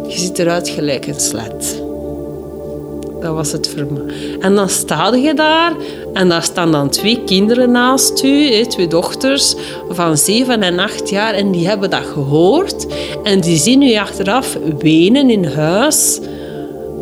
Je 0.07 0.17
ziet 0.17 0.39
eruit 0.39 0.69
gelijk 0.69 1.07
een 1.07 1.19
slet. 1.19 1.81
Dat 3.21 3.33
was 3.33 3.51
het 3.51 3.69
voor 3.69 3.93
me. 3.93 4.37
En 4.39 4.55
dan 4.55 4.69
sta 4.69 5.15
je 5.15 5.33
daar 5.33 5.73
en 6.13 6.29
daar 6.29 6.43
staan 6.43 6.71
dan 6.71 6.89
twee 6.89 7.23
kinderen 7.25 7.71
naast 7.71 8.23
u, 8.23 8.65
twee 8.65 8.87
dochters 8.87 9.55
van 9.89 10.17
zeven 10.17 10.63
en 10.63 10.79
acht 10.79 11.09
jaar. 11.09 11.33
En 11.33 11.51
die 11.51 11.67
hebben 11.67 11.89
dat 11.89 12.05
gehoord. 12.05 12.85
En 13.23 13.39
die 13.39 13.57
zien 13.57 13.81
u 13.81 13.95
achteraf 13.95 14.57
wenen 14.79 15.29
in 15.29 15.45
huis 15.45 16.19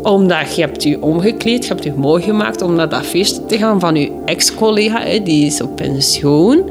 omdat 0.04 0.56
je 0.56 0.62
hebt 0.62 0.84
je 0.84 1.02
omgekleed, 1.02 1.64
je 1.64 1.74
hebt 1.74 1.84
je 1.84 1.94
mooi 1.94 2.24
gemaakt 2.24 2.62
om 2.62 2.76
naar 2.76 2.90
dat 2.90 3.06
feest 3.06 3.50
te 3.50 3.58
gaan 3.58 3.80
van 3.80 3.96
je 3.96 4.12
ex-collega, 4.26 5.20
die 5.24 5.46
is 5.46 5.62
op 5.62 5.76
pensioen. 5.76 6.64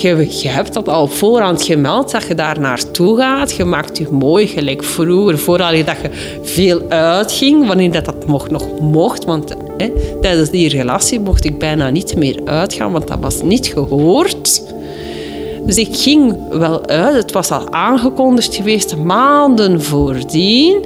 Je, 0.00 0.40
je 0.42 0.48
hebt 0.48 0.74
dat 0.74 0.88
al 0.88 1.06
voorhand 1.06 1.62
gemeld 1.62 2.10
dat 2.10 2.26
je 2.26 2.34
daar 2.34 2.60
naartoe 2.60 3.16
gaat. 3.16 3.52
Je 3.52 3.64
maakt 3.64 3.98
je 3.98 4.08
mooi 4.10 4.46
gelijk 4.46 4.84
vroeger, 4.84 5.38
vooral 5.38 5.84
dat 5.84 5.96
je 6.02 6.38
veel 6.42 6.82
uitging, 6.88 7.66
wanneer 7.66 7.92
dat, 7.92 8.04
dat 8.04 8.26
mocht, 8.26 8.50
nog 8.50 8.80
mocht. 8.80 9.24
Want 9.24 9.54
hè, 9.76 9.92
tijdens 10.20 10.50
die 10.50 10.68
relatie 10.68 11.20
mocht 11.20 11.44
ik 11.44 11.58
bijna 11.58 11.90
niet 11.90 12.16
meer 12.16 12.40
uitgaan, 12.44 12.92
want 12.92 13.08
dat 13.08 13.18
was 13.20 13.42
niet 13.42 13.66
gehoord. 13.66 14.62
Dus 15.66 15.76
ik 15.76 15.96
ging 15.96 16.36
wel 16.50 16.86
uit. 16.86 17.14
Het 17.14 17.32
was 17.32 17.50
al 17.50 17.72
aangekondigd 17.72 18.54
geweest 18.54 18.96
maanden 18.96 19.82
voordien. 19.82 20.84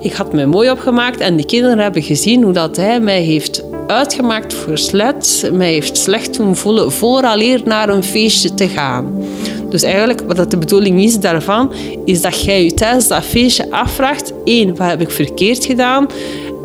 Ik 0.00 0.12
had 0.12 0.32
me 0.32 0.46
mooi 0.46 0.70
opgemaakt 0.70 1.20
en 1.20 1.36
de 1.36 1.44
kinderen 1.44 1.78
hebben 1.78 2.02
gezien 2.02 2.42
hoe 2.42 2.52
dat 2.52 2.76
hij 2.76 3.00
mij 3.00 3.22
heeft 3.22 3.62
uitgemaakt 3.90 4.54
voor 4.54 4.78
slet. 4.78 5.50
Mij 5.52 5.72
heeft 5.72 5.96
slecht 5.96 6.36
doen 6.36 6.56
voelen 6.56 6.92
vooraleer 6.92 7.60
naar 7.64 7.88
een 7.88 8.04
feestje 8.04 8.54
te 8.54 8.68
gaan. 8.68 9.24
Dus 9.68 9.82
eigenlijk, 9.82 10.22
wat 10.26 10.50
de 10.50 10.58
bedoeling 10.58 11.02
is 11.02 11.18
daarvan, 11.18 11.72
is 12.04 12.22
dat 12.22 12.44
jij 12.44 12.64
je 12.64 12.74
tijdens 12.74 13.08
dat 13.08 13.24
feestje 13.24 13.70
afvraagt: 13.70 14.32
één, 14.44 14.76
wat 14.76 14.88
heb 14.88 15.00
ik 15.00 15.10
verkeerd 15.10 15.64
gedaan? 15.64 16.06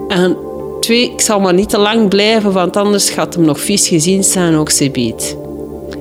En 0.08 0.38
twee, 0.80 1.12
ik 1.12 1.22
zal 1.22 1.40
maar 1.40 1.54
niet 1.54 1.70
te 1.70 1.78
lang 1.78 2.10
blijven, 2.10 2.52
want 2.52 2.78
anders 2.78 3.10
gaat 3.10 3.34
hem 3.34 3.46
nog 3.46 3.60
vies 3.60 3.88
gezien 3.88 4.24
zijn, 4.24 4.56
ook 4.56 4.70
ze 4.70 4.90
biedt. 4.90 5.36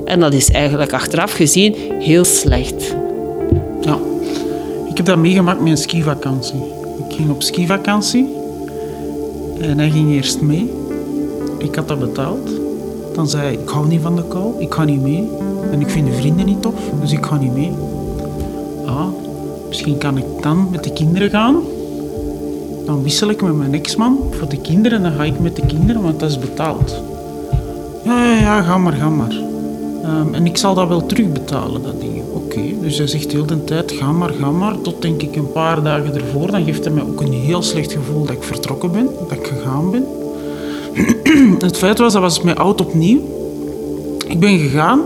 En 0.05 0.21
dat 0.21 0.33
is 0.33 0.51
eigenlijk 0.51 0.93
achteraf 0.93 1.33
gezien 1.33 1.75
heel 1.99 2.25
slecht. 2.25 2.95
Ja. 3.81 3.99
Ik 4.91 4.97
heb 4.97 5.07
dat 5.07 5.19
meegemaakt 5.19 5.61
met 5.61 5.71
een 5.71 5.77
skivakantie. 5.77 6.63
Ik 7.09 7.17
ging 7.17 7.31
op 7.31 7.43
skivakantie 7.43 8.29
en 9.61 9.79
hij 9.79 9.91
ging 9.91 10.13
eerst 10.13 10.41
mee. 10.41 10.71
Ik 11.65 11.75
had 11.75 11.89
dat 11.89 11.99
betaald. 11.99 12.51
Dan 13.15 13.29
zei 13.29 13.43
hij, 13.43 13.53
ik 13.53 13.69
hou 13.69 13.87
niet 13.87 14.01
van 14.01 14.17
de 14.17 14.23
kou, 14.29 14.55
ik 14.59 14.75
ga 14.75 14.85
niet 14.85 15.03
mee. 15.03 15.29
En 15.71 15.81
ik 15.81 15.91
vind 15.91 16.07
de 16.07 16.13
vrienden 16.13 16.47
niet 16.47 16.63
tof, 16.63 16.75
dus 17.01 17.13
ik 17.13 17.27
ga 17.27 17.37
niet 17.37 17.55
mee. 17.55 17.73
Ah, 18.87 19.07
misschien 19.69 19.99
kan 19.99 20.19
ik 20.19 20.25
dan 20.41 20.69
met 20.71 20.85
de 20.85 20.93
kinderen 20.93 21.31
gaan. 21.31 21.57
Dan 22.87 23.03
wissel 23.03 23.29
ik 23.29 23.43
met 23.43 23.57
mijn 23.57 23.75
ex-man 23.75 24.19
voor 24.31 24.49
de 24.49 24.61
kinderen. 24.61 25.03
Dan 25.03 25.13
ga 25.13 25.25
ik 25.25 25.41
met 25.41 25.57
de 25.57 25.67
kinderen, 25.67 26.03
want 26.03 26.21
dat 26.21 26.31
is 26.31 26.39
betaald. 26.39 27.03
Ja, 28.05 28.25
ja, 28.25 28.41
ja, 28.41 28.63
ga 28.63 28.79
maar, 28.79 28.93
ga 28.93 29.09
maar. 29.09 29.35
Ehm, 30.03 30.35
en 30.35 30.47
ik 30.47 30.57
zal 30.57 30.75
dat 30.75 30.89
wel 30.89 31.07
terugbetalen, 31.07 31.83
dat 31.83 32.01
ding. 32.01 32.23
Oké, 32.33 32.63
dus 32.81 32.99
hij 32.99 33.07
zegt 33.07 33.33
heel 33.33 33.47
de 33.47 33.65
tijd, 33.65 33.93
ga 33.93 34.13
maar, 34.13 34.31
ga 34.31 34.51
maar. 34.51 34.81
Tot 34.81 35.03
denk 35.03 35.23
ik 35.23 35.37
een 35.37 35.53
paar 35.53 35.83
dagen 35.83 36.15
ervoor. 36.15 36.51
Dan 36.51 36.65
geeft 36.65 36.85
hij 36.85 36.95
mij 36.95 37.03
ook 37.03 37.21
een 37.21 37.33
heel 37.33 37.63
slecht 37.63 37.93
gevoel 37.93 38.25
dat 38.25 38.35
ik 38.35 38.43
vertrokken 38.43 38.93
ben, 38.93 39.09
dat 39.29 39.39
ik 39.39 39.47
gegaan 39.47 39.91
ben. 39.91 40.05
het 41.59 41.77
feit 41.77 41.99
was, 41.99 42.13
dat 42.13 42.23
was 42.23 42.43
mij 42.43 42.55
oud 42.55 42.81
opnieuw. 42.81 43.21
Ik 44.27 44.41
ben 44.41 44.59
gegaan, 44.59 45.01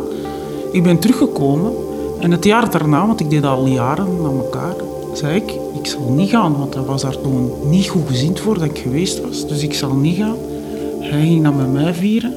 ik 0.73 0.83
ben 0.83 0.99
teruggekomen. 0.99 1.73
En 2.21 2.31
het 2.31 2.45
jaar 2.45 2.71
daarna, 2.71 3.07
want 3.07 3.21
ik 3.21 3.31
deed 3.31 3.45
al 3.45 3.67
jaren 3.67 4.23
na 4.23 4.29
elkaar, 4.29 4.75
zei 5.13 5.37
ik, 5.37 5.53
ik 5.79 5.87
zal 5.87 6.13
niet 6.17 6.31
gaan. 6.31 6.59
Want 6.59 6.75
hij 6.75 6.83
was 6.83 7.03
daar 7.03 7.21
toen 7.21 7.53
niet 7.69 7.89
goed 7.89 8.07
gezind 8.07 8.41
voor 8.41 8.59
dat 8.59 8.69
ik 8.69 8.79
geweest 8.79 9.21
was. 9.21 9.49
Dus 9.49 9.63
ik 9.63 9.75
zal 9.75 9.95
niet 9.95 10.17
gaan. 10.17 10.37
Hij 11.01 11.21
ging 11.21 11.43
dan 11.43 11.57
met 11.57 11.73
mij 11.73 11.95
vieren. 11.95 12.35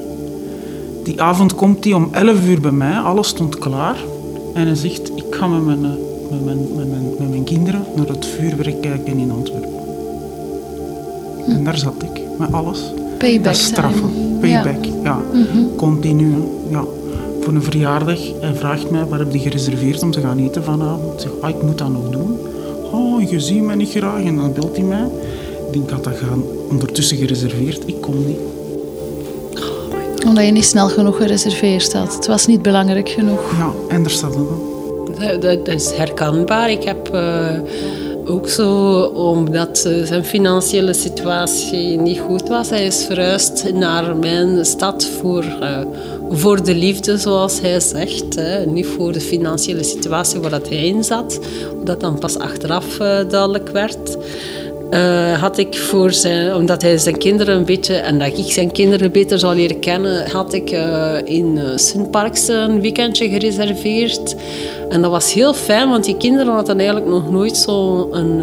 Die 1.04 1.22
avond 1.22 1.56
komt 1.56 1.84
hij 1.84 1.94
om 1.94 2.08
11 2.12 2.48
uur 2.48 2.62
bij 2.62 2.72
mij, 2.72 2.98
alles 2.98 3.28
stond 3.28 3.58
klaar. 3.58 3.96
En 4.54 4.66
hij 4.66 4.76
zegt, 4.76 5.12
ik 5.16 5.36
ga 5.36 5.48
met 5.48 5.64
mijn, 5.64 5.98
met 6.30 6.46
mijn, 6.46 6.58
met 6.76 6.90
mijn, 6.90 7.04
met 7.20 7.30
mijn 7.30 7.44
kinderen 7.44 7.84
naar 7.96 8.08
het 8.08 8.26
vuurwerk 8.26 8.82
kijken 8.82 9.18
in 9.18 9.32
Antwerpen. 9.32 9.70
En 11.48 11.64
daar 11.64 11.78
zat 11.78 12.04
ik, 12.04 12.22
met 12.38 12.52
alles. 12.52 12.94
Payback. 13.22 13.44
Dat 13.44 13.56
is 13.56 13.66
straffen. 13.66 14.38
Payback, 14.40 14.86
ja. 15.04 15.22
Continu, 15.76 16.34
ja. 16.70 16.84
Voor 17.42 17.54
een 17.54 17.64
verjaardag. 17.64 18.20
Hij 18.40 18.54
vraagt 18.54 18.90
mij, 18.90 19.06
waar 19.06 19.20
heb 19.20 19.34
je 19.34 19.40
gereserveerd 19.40 20.04
om 20.04 20.12
te 20.12 20.22
gaan 20.22 20.38
eten 20.38 20.64
vanavond? 20.64 21.14
Ik 21.14 21.20
zeg, 21.20 21.32
ah, 21.42 21.50
ik 21.50 21.62
moet 21.62 21.78
dat 21.78 21.90
nog 21.90 22.10
doen. 22.10 22.40
Oh, 22.92 23.30
je 23.30 23.40
ziet 23.40 23.62
mij 23.62 23.76
niet 23.76 23.90
graag. 23.90 24.24
En 24.24 24.36
dan 24.36 24.54
belt 24.54 24.76
hij 24.76 24.86
mij. 24.86 25.06
Ik 25.68 25.74
denk, 25.74 25.86
ik 25.86 25.92
had 25.92 26.04
dat 26.04 26.18
gaan 26.18 26.44
ondertussen 26.70 27.18
gereserveerd. 27.18 27.84
Ik 27.86 28.02
kom 28.02 28.26
niet 28.26 28.40
omdat 30.26 30.46
je 30.46 30.52
niet 30.52 30.66
snel 30.66 30.90
genoeg 30.90 31.18
gereserveerd 31.18 31.94
had. 31.94 32.16
Het 32.16 32.28
was 32.28 32.48
niet 32.48 32.62
belangrijk 32.62 33.10
genoeg. 33.10 33.52
Ja, 33.58 33.72
en 33.88 34.02
daar 34.02 34.12
staat 34.12 34.36
het 34.36 34.48
dat, 35.20 35.42
dat, 35.42 35.66
dat 35.66 35.76
is 35.76 35.92
herkenbaar. 35.92 36.72
Ik 36.72 36.84
heb 36.84 37.10
uh, 37.14 37.50
ook 38.32 38.50
zo, 38.50 39.02
omdat 39.04 39.84
uh, 39.88 40.06
zijn 40.06 40.26
financiële 40.26 40.94
situatie 40.94 41.98
niet 41.98 42.20
goed 42.20 42.48
was, 42.48 42.70
hij 42.70 42.86
is 42.86 43.06
verhuisd 43.06 43.74
naar 43.74 44.16
mijn 44.16 44.66
stad 44.66 45.06
voor, 45.06 45.44
uh, 45.44 45.82
voor 46.30 46.64
de 46.64 46.76
liefde, 46.76 47.18
zoals 47.18 47.62
hij 47.62 47.80
zegt. 47.80 48.36
Hè. 48.36 48.66
Niet 48.66 48.86
voor 48.86 49.12
de 49.12 49.22
financiële 49.22 49.84
situatie 49.84 50.40
waar 50.40 50.50
dat 50.50 50.70
hij 50.70 50.88
in 50.88 51.04
zat, 51.04 51.40
dat 51.84 52.00
dan 52.00 52.20
pas 52.20 52.38
achteraf 52.38 52.98
duidelijk 52.98 53.70
werd. 53.70 54.18
Uh, 54.92 55.42
had 55.42 55.58
ik 55.58 55.78
voor 55.78 56.12
zijn, 56.12 56.56
omdat 56.56 56.82
hij 56.82 56.98
zijn 56.98 57.18
kinderen 57.18 57.56
een 57.56 57.66
beetje, 57.66 57.96
en 57.96 58.20
dat 58.20 58.38
ik 58.38 58.52
zijn 58.52 58.72
kinderen 58.72 59.12
beter 59.12 59.40
zou 59.40 59.56
leren 59.56 59.80
kennen, 59.80 60.30
had 60.32 60.54
ik 60.54 60.72
uh, 60.72 61.16
in 61.24 61.56
uh, 61.58 61.64
Sunparks 61.76 62.48
een 62.48 62.82
weekendje 62.82 63.30
gereserveerd. 63.30 64.36
En 64.90 65.02
dat 65.02 65.12
was 65.12 65.34
heel 65.34 65.54
fijn, 65.54 65.90
want 65.90 66.06
die 66.06 66.18
kinderen 66.18 66.54
hadden 66.54 66.78
eigenlijk 66.78 67.10
nog 67.10 67.32
nooit 67.32 67.58
zo 67.58 68.08
een, 68.12 68.42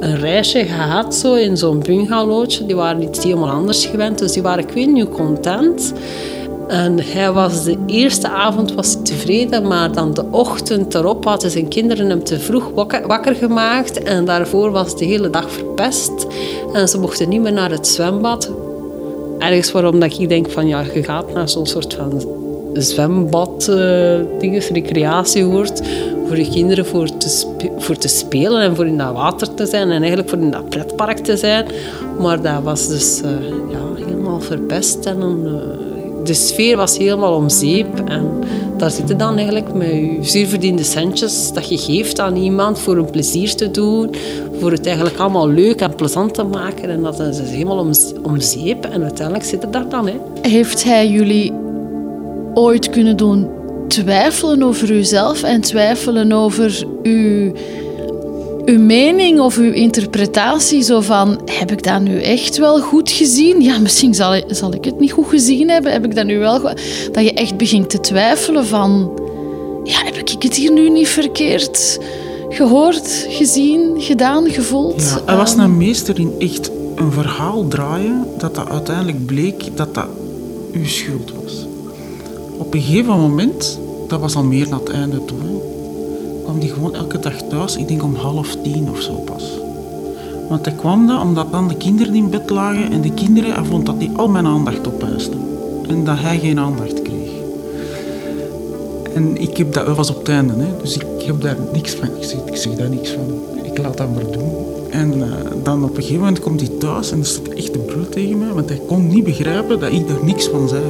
een 0.00 0.16
reisje 0.16 0.64
gehad, 0.64 1.14
zo 1.14 1.34
in 1.34 1.56
zo'n 1.56 1.82
bungalowtje. 1.82 2.66
Die 2.66 2.76
waren 2.76 3.02
iets 3.02 3.22
helemaal 3.22 3.50
anders 3.50 3.86
gewend, 3.86 4.18
dus 4.18 4.32
die 4.32 4.42
waren 4.42 4.64
ik 4.64 4.70
weet 4.70 5.08
content. 5.08 5.92
En 6.70 7.00
hij 7.02 7.32
was 7.32 7.64
de 7.64 7.76
eerste 7.86 8.28
avond 8.28 8.74
was 8.74 8.96
tevreden, 9.02 9.66
maar 9.68 9.92
dan 9.92 10.14
de 10.14 10.24
ochtend 10.30 10.94
erop 10.94 11.24
hadden 11.24 11.50
zijn 11.50 11.68
kinderen 11.68 12.08
hem 12.08 12.24
te 12.24 12.38
vroeg 12.38 12.70
wakker 13.06 13.34
gemaakt. 13.34 14.02
En 14.02 14.24
daarvoor 14.24 14.70
was 14.70 14.96
de 14.96 15.04
hele 15.04 15.30
dag 15.30 15.50
verpest. 15.50 16.26
En 16.72 16.88
ze 16.88 16.98
mochten 16.98 17.28
niet 17.28 17.40
meer 17.40 17.52
naar 17.52 17.70
het 17.70 17.86
zwembad. 17.86 18.50
Ergens 19.38 19.72
waarom 19.72 20.00
dat 20.00 20.18
ik 20.18 20.28
denk 20.28 20.50
van 20.50 20.66
ja, 20.66 20.84
je 20.94 21.02
gaat 21.02 21.32
naar 21.32 21.48
zo'n 21.48 21.66
soort 21.66 21.94
van 21.94 22.22
zwembad, 22.72 23.66
uh, 23.70 24.20
dinges, 24.38 24.68
recreatie 24.68 25.44
hoort. 25.44 25.82
Voor 26.26 26.38
je 26.38 26.48
kinderen 26.48 26.86
voor 26.86 27.16
te, 27.16 27.46
voor 27.78 27.96
te 27.96 28.08
spelen 28.08 28.62
en 28.62 28.76
voor 28.76 28.86
in 28.86 28.98
dat 28.98 29.12
water 29.12 29.54
te 29.54 29.66
zijn. 29.66 29.90
En 29.90 30.00
eigenlijk 30.00 30.28
voor 30.28 30.38
in 30.38 30.50
dat 30.50 30.68
pretpark 30.68 31.18
te 31.18 31.36
zijn. 31.36 31.66
Maar 32.18 32.42
dat 32.42 32.62
was 32.62 32.88
dus 32.88 33.20
uh, 33.24 33.30
ja, 33.70 34.04
helemaal 34.04 34.40
verpest. 34.40 35.06
En 35.06 35.20
een, 35.20 35.44
uh, 35.44 35.89
de 36.30 36.36
sfeer 36.36 36.76
was 36.76 36.98
helemaal 36.98 37.34
om 37.34 37.48
zeep. 37.48 38.00
En 38.04 38.28
daar 38.76 38.90
zitten 38.90 39.18
dan 39.18 39.36
eigenlijk 39.36 39.74
met 39.74 39.88
je 39.88 40.18
zuurverdiende 40.20 40.82
centjes 40.82 41.52
dat 41.52 41.68
je 41.68 41.78
geeft 41.78 42.20
aan 42.20 42.36
iemand 42.36 42.78
voor 42.78 42.96
een 42.96 43.10
plezier 43.10 43.54
te 43.54 43.70
doen, 43.70 44.14
voor 44.60 44.70
het 44.70 44.86
eigenlijk 44.86 45.18
allemaal 45.18 45.48
leuk 45.48 45.80
en 45.80 45.94
plezant 45.94 46.34
te 46.34 46.42
maken. 46.42 46.90
En 46.90 47.02
dat 47.02 47.20
is 47.20 47.38
helemaal 47.38 47.78
om, 47.78 47.90
om 48.22 48.40
zeep. 48.40 48.84
En 48.84 49.02
uiteindelijk 49.02 49.46
zit 49.46 49.62
het 49.62 49.72
daar 49.72 49.88
dan. 49.88 50.06
Hè. 50.06 50.14
Heeft 50.42 50.84
hij 50.84 51.08
jullie 51.08 51.52
ooit 52.54 52.90
kunnen 52.90 53.16
doen 53.16 53.48
twijfelen 53.88 54.62
over 54.62 54.90
uzelf 54.90 55.42
en 55.42 55.60
twijfelen 55.60 56.32
over 56.32 56.86
uw 57.02 57.52
uw 58.70 58.80
mening 58.80 59.40
of 59.40 59.56
uw 59.56 59.72
interpretatie 59.72 60.82
zo 60.82 61.00
van, 61.00 61.40
heb 61.44 61.72
ik 61.72 61.82
dat 61.82 62.00
nu 62.00 62.20
echt 62.22 62.56
wel 62.56 62.80
goed 62.80 63.10
gezien? 63.10 63.62
Ja, 63.62 63.78
misschien 63.78 64.14
zal, 64.14 64.42
zal 64.48 64.74
ik 64.74 64.84
het 64.84 65.00
niet 65.00 65.12
goed 65.12 65.28
gezien 65.28 65.68
hebben. 65.68 65.92
Heb 65.92 66.04
ik 66.04 66.14
dat 66.14 66.26
nu 66.26 66.38
wel. 66.38 66.62
Dat 67.12 67.24
je 67.24 67.32
echt 67.34 67.56
begint 67.56 67.90
te 67.90 68.00
twijfelen 68.00 68.66
van, 68.66 69.20
ja, 69.84 70.04
heb 70.04 70.14
ik 70.14 70.42
het 70.42 70.56
hier 70.56 70.72
nu 70.72 70.90
niet 70.90 71.08
verkeerd 71.08 71.98
gehoord, 72.48 73.26
gezien, 73.28 73.94
gedaan, 73.98 74.50
gevoeld? 74.50 75.02
Ja, 75.02 75.20
hij 75.26 75.36
was 75.36 75.56
een 75.56 75.76
meester 75.76 76.18
in 76.18 76.34
echt 76.38 76.70
een 76.94 77.12
verhaal 77.12 77.68
draaien 77.68 78.26
dat 78.38 78.54
dat 78.54 78.68
uiteindelijk 78.68 79.26
bleek 79.26 79.76
dat 79.76 79.94
dat 79.94 80.06
uw 80.72 80.86
schuld 80.86 81.32
was. 81.42 81.66
Op 82.58 82.74
een 82.74 82.82
gegeven 82.82 83.18
moment, 83.18 83.78
dat 84.08 84.20
was 84.20 84.34
al 84.34 84.44
meer 84.44 84.68
naar 84.68 84.78
het 84.78 84.88
einde 84.88 85.24
toe, 85.24 85.62
kwam 86.50 86.62
die 86.62 86.72
gewoon 86.72 86.94
elke 86.94 87.18
dag 87.18 87.42
thuis, 87.48 87.76
ik 87.76 87.88
denk 87.88 88.02
om 88.02 88.14
half 88.14 88.56
tien 88.62 88.90
of 88.90 89.00
zo 89.00 89.12
pas. 89.12 89.44
Want 90.48 90.64
hij 90.64 90.74
kwam 90.74 91.06
dan 91.06 91.20
omdat 91.20 91.52
dan 91.52 91.68
de 91.68 91.74
kinderen 91.74 92.14
in 92.14 92.30
bed 92.30 92.50
lagen 92.50 92.92
en 92.92 93.00
de 93.00 93.12
kinderen, 93.12 93.54
hij 93.54 93.64
vond 93.64 93.86
dat 93.86 94.00
die 94.00 94.10
al 94.16 94.28
mijn 94.28 94.46
aandacht 94.46 94.86
opeisten. 94.86 95.38
En 95.88 96.04
dat 96.04 96.18
hij 96.18 96.38
geen 96.38 96.58
aandacht 96.58 97.02
kreeg. 97.02 97.30
En 99.14 99.36
ik 99.36 99.56
heb 99.56 99.72
dat, 99.72 99.96
was 99.96 100.10
op 100.10 100.18
het 100.18 100.28
einde, 100.28 100.52
hè, 100.52 100.76
dus 100.82 100.96
ik 100.96 101.22
heb 101.22 101.40
daar 101.40 101.56
niks 101.72 101.94
van. 101.94 102.08
Zeg, 102.20 102.38
ik 102.44 102.56
zeg 102.56 102.74
daar 102.74 102.90
niks 102.90 103.10
van. 103.10 103.40
Ik 103.62 103.78
laat 103.78 103.96
dat 103.96 104.14
maar 104.14 104.30
doen. 104.30 104.52
En 104.90 105.18
uh, 105.18 105.24
dan 105.62 105.84
op 105.84 105.90
een 105.90 106.02
gegeven 106.02 106.18
moment 106.18 106.40
komt 106.40 106.60
hij 106.60 106.70
thuis 106.78 107.12
en 107.12 107.18
er 107.18 107.26
staat 107.26 107.48
echt 107.48 107.74
een 107.74 107.84
brul 107.84 108.08
tegen 108.08 108.38
mij, 108.38 108.52
want 108.52 108.68
hij 108.68 108.80
kon 108.86 109.08
niet 109.08 109.24
begrijpen 109.24 109.80
dat 109.80 109.92
ik 109.92 110.08
daar 110.08 110.24
niks 110.24 110.46
van 110.46 110.68
zei. 110.68 110.82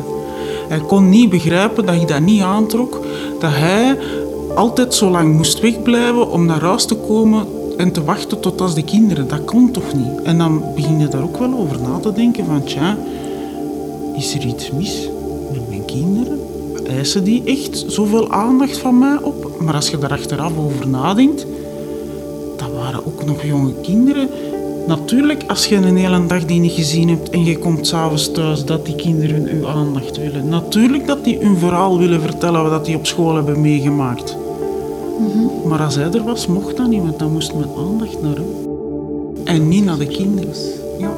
Hij 0.68 0.80
kon 0.80 1.08
niet 1.08 1.30
begrijpen 1.30 1.86
dat 1.86 1.94
ik 1.94 2.08
dat 2.08 2.20
niet 2.20 2.42
aantrok, 2.42 3.00
dat 3.40 3.50
hij 3.52 3.96
altijd 4.54 4.94
zo 4.94 5.10
lang 5.10 5.36
moest 5.36 5.60
wegblijven 5.60 6.30
om 6.30 6.46
naar 6.46 6.62
huis 6.62 6.84
te 6.84 6.94
komen 6.94 7.46
en 7.76 7.92
te 7.92 8.04
wachten 8.04 8.40
tot 8.40 8.60
als 8.60 8.74
de 8.74 8.84
kinderen. 8.84 9.28
Dat 9.28 9.44
kon 9.44 9.70
toch 9.70 9.94
niet? 9.94 10.22
En 10.22 10.38
dan 10.38 10.62
begin 10.74 10.98
je 10.98 11.08
daar 11.08 11.22
ook 11.22 11.38
wel 11.38 11.58
over 11.58 11.80
na 11.80 11.98
te 11.98 12.12
denken 12.12 12.44
van, 12.44 12.64
tja, 12.64 12.96
is 14.16 14.34
er 14.34 14.46
iets 14.46 14.70
mis 14.70 15.08
met 15.52 15.68
mijn 15.68 15.84
kinderen? 15.84 16.40
eisen 16.90 17.24
die 17.24 17.42
echt 17.44 17.84
zoveel 17.86 18.30
aandacht 18.30 18.78
van 18.78 18.98
mij 18.98 19.18
op. 19.22 19.60
Maar 19.60 19.74
als 19.74 19.90
je 19.90 19.98
daar 19.98 20.12
achteraf 20.12 20.52
over 20.58 20.88
nadenkt, 20.88 21.46
dat 22.56 22.72
waren 22.72 23.06
ook 23.06 23.24
nog 23.24 23.42
jonge 23.42 23.72
kinderen. 23.82 24.28
Natuurlijk, 24.86 25.44
als 25.46 25.66
je 25.66 25.76
een 25.76 25.96
hele 25.96 26.26
dag 26.26 26.44
die 26.44 26.60
niet 26.60 26.72
gezien 26.72 27.08
hebt 27.08 27.30
en 27.30 27.44
je 27.44 27.58
komt 27.58 27.86
s'avonds 27.86 28.32
thuis, 28.32 28.64
dat 28.64 28.86
die 28.86 28.94
kinderen 28.94 29.48
uw 29.48 29.68
aandacht 29.68 30.16
willen. 30.16 30.48
Natuurlijk 30.48 31.06
dat 31.06 31.24
die 31.24 31.38
hun 31.38 31.56
verhaal 31.56 31.98
willen 31.98 32.20
vertellen 32.20 32.70
wat 32.70 32.84
die 32.84 32.96
op 32.96 33.06
school 33.06 33.34
hebben 33.34 33.60
meegemaakt. 33.60 34.36
Maar 35.64 35.80
als 35.80 35.94
hij 35.94 36.10
er 36.10 36.24
was, 36.24 36.46
mocht 36.46 36.76
dat 36.76 36.88
niet, 36.88 37.02
want 37.02 37.18
dan 37.18 37.32
moest 37.32 37.54
met 37.54 37.66
aandacht 37.78 38.22
naar 38.22 38.34
hem. 38.34 38.44
En 39.44 39.68
niet 39.68 39.84
naar 39.84 39.98
de 39.98 40.06
kinderen. 40.06 40.50
Ja. 40.98 41.10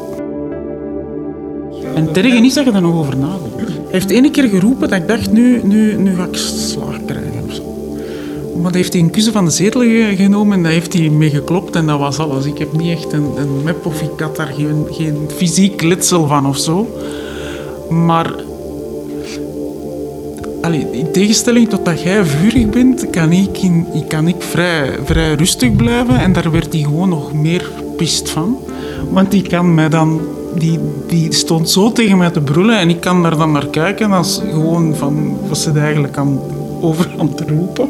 En 1.95 2.07
het 2.07 2.17
erge 2.17 2.37
is 2.45 2.55
dat 2.55 2.65
je 2.65 2.71
daar 2.73 2.83
nog 2.83 2.99
over 2.99 3.17
nadenkt. 3.17 3.57
Hij 3.57 3.67
heeft 3.91 4.11
ene 4.11 4.31
keer 4.31 4.49
geroepen 4.49 4.89
dat 4.89 4.99
ik 4.99 5.09
dacht, 5.09 5.33
nu, 5.33 5.61
nu, 5.65 5.95
nu 5.97 6.15
ga 6.15 6.25
ik 6.25 6.37
slaag 6.37 6.99
krijgen 7.07 7.43
of. 7.49 7.61
Maar 8.63 8.75
heeft 8.75 8.93
hij 8.93 9.03
een 9.03 9.11
kussen 9.11 9.33
van 9.33 9.45
de 9.45 9.51
zetel 9.51 9.81
ge- 9.81 10.13
genomen 10.17 10.57
en 10.57 10.63
daar 10.63 10.73
heeft 10.73 10.93
hij 10.93 11.09
mee 11.09 11.31
geklopt 11.31 11.77
en 11.77 11.87
dat 11.87 11.99
was 11.99 12.19
alles. 12.19 12.45
Ik 12.45 12.59
heb 12.59 12.73
niet 12.73 12.91
echt 12.91 13.13
een, 13.13 13.27
een 13.37 13.63
map 13.65 13.87
of 13.87 14.03
ik 14.03 14.21
had 14.21 14.37
daar 14.37 14.53
geen, 14.57 15.17
fysiek 15.37 15.83
letsel 15.83 16.27
van 16.27 16.47
of 16.47 16.57
zo. 16.59 16.87
Maar 17.89 18.35
Allee, 20.63 20.87
in 20.91 21.11
tegenstelling 21.11 21.69
tot 21.69 21.85
dat 21.85 22.03
jij 22.03 22.25
vurig 22.25 22.71
bent, 22.71 23.11
kan 23.11 23.33
ik, 23.33 23.59
in, 23.59 23.87
kan 24.09 24.29
ik 24.29 24.37
vrij, 24.39 24.99
vrij 25.05 25.35
rustig 25.35 25.77
blijven. 25.77 26.19
En 26.19 26.33
daar 26.33 26.51
werd 26.51 26.73
hij 26.73 26.83
gewoon 26.83 27.09
nog 27.09 27.33
meer 27.33 27.71
pist 27.97 28.31
van. 28.31 28.59
Want 29.11 29.31
die 29.31 29.43
kan 29.43 29.75
mij 29.75 29.89
dan... 29.89 30.21
Die, 30.55 30.79
die 31.07 31.33
stond 31.33 31.71
zo 31.71 31.93
tegen 31.93 32.19
mij 32.19 32.31
te 32.31 32.41
brullen 32.41 32.79
en 32.79 32.89
ik 32.89 33.01
kan 33.01 33.23
daar 33.23 33.37
dan 33.37 33.53
naar 33.53 33.67
kijken 33.67 34.13
als 34.13 34.43
gewoon 34.51 34.95
van... 34.97 35.39
Wat 35.49 35.59
ze 35.59 35.71
eigenlijk 35.71 36.17
aan, 36.17 36.41
over 36.81 37.11
aan 37.19 37.35
te 37.35 37.45
roepen. 37.49 37.89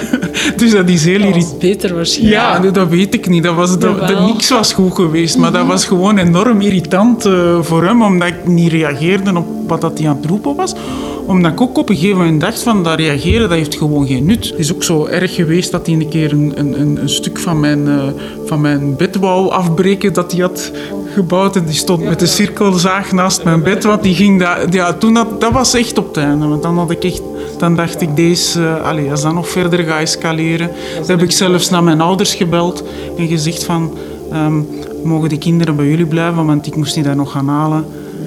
dus 0.56 0.70
dat 0.70 0.88
is 0.88 1.04
heel 1.04 1.20
irritant. 1.20 1.58
Beter 1.58 1.94
waarschijnlijk. 1.94 2.40
Ja, 2.40 2.58
nee, 2.58 2.70
dat 2.70 2.88
weet 2.88 3.14
ik 3.14 3.28
niet. 3.28 3.42
Dat 3.42 3.54
was, 3.54 3.78
dat, 3.78 4.26
niks 4.26 4.50
was 4.50 4.72
goed 4.72 4.94
geweest. 4.94 5.38
Maar 5.38 5.52
dat 5.52 5.66
was 5.66 5.84
gewoon 5.84 6.18
enorm 6.18 6.60
irritant 6.60 7.24
eh, 7.26 7.58
voor 7.60 7.84
hem, 7.84 8.02
omdat 8.02 8.28
ik 8.28 8.46
niet 8.46 8.72
reageerde 8.72 9.36
op 9.36 9.46
wat 9.66 9.80
dat 9.80 9.98
hij 9.98 10.08
aan 10.08 10.16
het 10.16 10.26
roepen 10.26 10.54
was. 10.54 10.74
Omdat 11.26 11.52
ik 11.52 11.60
ook 11.60 11.78
op 11.78 11.88
een 11.88 11.96
gegeven 11.96 12.18
moment 12.18 12.40
dacht 12.40 12.62
van 12.62 12.82
dat 12.82 12.98
reageren, 12.98 13.48
dat 13.48 13.58
heeft 13.58 13.74
gewoon 13.74 14.06
geen 14.06 14.26
nut. 14.26 14.48
Het 14.48 14.58
is 14.58 14.74
ook 14.74 14.82
zo 14.82 15.06
erg 15.06 15.34
geweest 15.34 15.70
dat 15.70 15.86
hij 15.86 15.94
een 15.94 16.08
keer 16.08 16.32
een, 16.32 16.52
een, 16.54 16.80
een, 16.80 16.98
een 17.00 17.08
stuk 17.08 17.38
van 17.38 17.60
mijn, 17.60 17.88
eh, 17.88 18.02
van 18.46 18.60
mijn 18.60 18.96
bed 18.96 19.16
wou 19.16 19.50
afbreken 19.50 20.12
dat 20.12 20.32
hij 20.32 20.40
had 20.40 20.72
gebouwd. 21.14 21.56
En 21.56 21.64
die 21.64 21.74
stond 21.74 22.04
met 22.04 22.20
de 22.20 22.26
cirkelzaag 22.26 23.12
naast 23.12 23.44
mijn 23.44 23.62
bed. 23.62 23.88
Die 24.02 24.14
ging 24.14 24.40
dat, 24.40 24.72
ja, 24.72 24.92
toen 24.92 25.14
dat, 25.14 25.40
dat 25.40 25.52
was 25.52 25.74
echt 25.74 25.98
op 25.98 26.06
het 26.06 26.16
einde. 26.16 26.46
Want 26.46 26.62
dan 26.62 26.78
had 26.78 26.90
ik 26.90 27.20
dan 27.58 27.76
dacht 27.76 28.00
ik, 28.00 28.16
deze, 28.16 28.62
eh, 28.62 28.84
allee, 28.84 29.10
als 29.10 29.22
dat 29.22 29.34
nog 29.34 29.48
verder 29.48 29.84
gaat 29.84 30.00
escaleren, 30.00 30.70
dan 30.96 31.06
heb 31.06 31.22
ik 31.22 31.30
zelfs 31.30 31.70
naar 31.70 31.84
mijn 31.84 32.00
ouders 32.00 32.34
gebeld 32.34 32.84
en 33.16 33.28
gezegd 33.28 33.64
van, 33.64 33.92
ehm, 34.32 34.60
mogen 35.04 35.28
de 35.28 35.38
kinderen 35.38 35.76
bij 35.76 35.88
jullie 35.88 36.06
blijven, 36.06 36.46
want 36.46 36.66
ik 36.66 36.76
moest 36.76 36.94
die 36.94 37.02
daar 37.02 37.16
nog 37.16 37.30
gaan 37.30 37.48
halen, 37.48 37.84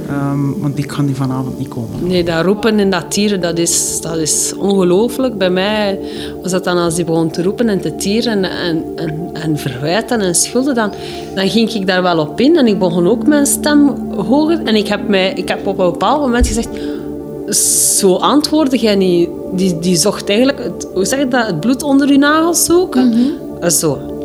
ehm, 0.08 0.60
want 0.60 0.78
ik 0.78 0.88
kan 0.88 1.06
die 1.06 1.16
vanavond 1.16 1.58
niet 1.60 1.68
komen. 1.68 2.08
Nee, 2.08 2.24
dat 2.24 2.46
roepen 2.46 2.80
en 2.80 2.90
dat 2.90 3.12
tieren, 3.12 3.42
dat 3.42 3.58
is, 3.58 4.02
dat 4.02 4.18
is 4.18 4.54
ongelooflijk. 4.58 5.38
Bij 5.38 5.50
mij 5.50 6.00
was 6.42 6.52
dat 6.52 6.64
dan 6.64 6.78
als 6.78 6.96
die 6.96 7.06
begon 7.06 7.30
te 7.32 7.44
roepen 7.44 7.70
en 7.70 7.82
te 7.82 7.96
tieren 7.96 8.44
en, 8.44 8.84
en, 8.96 9.30
en 9.34 9.58
verwijten 9.58 10.22
en 10.22 10.36
schulden, 10.36 10.76
dan, 10.76 10.92
dan 11.36 11.50
ging 11.50 11.74
ik 11.74 11.88
daar 11.88 12.02
wel 12.02 12.20
op 12.20 12.40
in. 12.40 12.58
En 12.58 12.68
ik 12.68 12.80
begon 12.80 13.08
ook 13.08 13.28
mijn 13.28 13.46
stem 13.46 13.96
hoger. 14.16 14.64
En 14.64 14.76
ik 14.76 14.88
heb, 14.88 15.08
mij, 15.08 15.34
ik 15.34 15.48
heb 15.48 15.68
op 15.68 15.80
een 15.80 15.92
bepaald 15.92 16.22
moment 16.22 16.48
gezegd, 16.48 16.70
zo 18.00 18.16
antwoordde 18.16 18.78
jij 18.78 18.96
niet. 18.96 19.30
Die, 19.54 19.80
die 19.80 19.96
zocht 19.96 20.30
eigenlijk, 20.30 20.64
het, 20.64 20.88
hoe 20.94 21.06
zeg 21.06 21.20
je 21.20 21.28
dat, 21.28 21.48
het 21.48 21.60
bloed 21.60 21.84
onder 21.84 22.12
je 22.12 22.18
nagels 22.18 22.66
zoeken. 22.66 23.14
Eh, 23.60 23.70
Zo. 23.70 24.17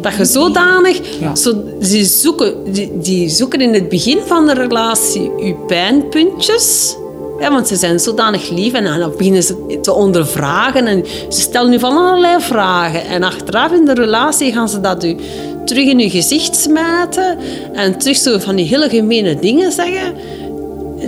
Dat 0.00 0.14
je 0.14 0.24
zodanig... 0.24 1.00
Ja. 1.20 1.34
Zo, 1.34 1.62
die, 1.78 2.04
zoeken, 2.04 2.72
die, 2.72 2.98
die 2.98 3.28
zoeken 3.28 3.60
in 3.60 3.74
het 3.74 3.88
begin 3.88 4.18
van 4.26 4.46
de 4.46 4.54
relatie 4.54 5.22
je 5.22 5.54
pijnpuntjes. 5.66 6.96
Ja, 7.40 7.50
want 7.50 7.68
ze 7.68 7.76
zijn 7.76 8.00
zodanig 8.00 8.50
lief 8.50 8.72
en 8.72 8.84
dan 8.84 9.12
beginnen 9.16 9.42
ze 9.42 9.78
te 9.80 9.92
ondervragen. 9.92 10.86
En 10.86 11.04
ze 11.28 11.40
stellen 11.40 11.70
nu 11.70 11.78
van 11.78 11.96
allerlei 11.96 12.40
vragen. 12.40 13.06
En 13.06 13.22
achteraf 13.22 13.72
in 13.72 13.84
de 13.84 13.94
relatie 13.94 14.52
gaan 14.52 14.68
ze 14.68 14.80
dat 14.80 15.04
u 15.04 15.16
terug 15.64 15.88
in 15.88 15.98
je 15.98 16.10
gezicht 16.10 16.56
smijten. 16.56 17.38
En 17.72 17.98
terug 17.98 18.16
zo 18.16 18.38
van 18.38 18.56
die 18.56 18.66
hele 18.66 18.88
gemene 18.88 19.38
dingen 19.38 19.72
zeggen. 19.72 20.14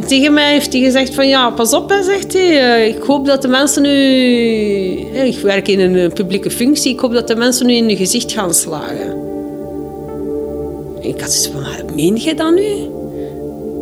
Tegen 0.06 0.32
mij 0.32 0.52
heeft 0.52 0.72
hij 0.72 0.82
gezegd 0.82 1.14
van 1.14 1.28
ja, 1.28 1.50
pas 1.50 1.72
op, 1.74 1.88
hè, 1.90 2.02
zegt 2.02 2.32
hij. 2.32 2.74
Eh, 2.74 2.88
Ik 2.96 3.02
hoop 3.02 3.26
dat 3.26 3.42
de 3.42 3.48
mensen 3.48 3.82
nu... 3.82 3.90
eh, 5.14 5.26
Ik 5.26 5.38
werk 5.38 5.68
in 5.68 5.80
een 5.80 5.96
eh, 5.96 6.08
publieke 6.12 6.50
functie. 6.50 6.92
Ik 6.92 7.00
hoop 7.00 7.12
dat 7.12 7.28
de 7.28 7.36
mensen 7.36 7.66
nu 7.66 7.74
in 7.74 7.88
je 7.88 7.96
gezicht 7.96 8.32
gaan 8.32 8.54
slagen. 8.54 9.20
Ik 11.00 11.20
had 11.20 11.32
zoiets 11.32 11.48
van, 11.48 11.60
maar 11.60 11.82
meen 11.94 12.16
je 12.16 12.34
dat 12.34 12.54
nu? 12.54 12.90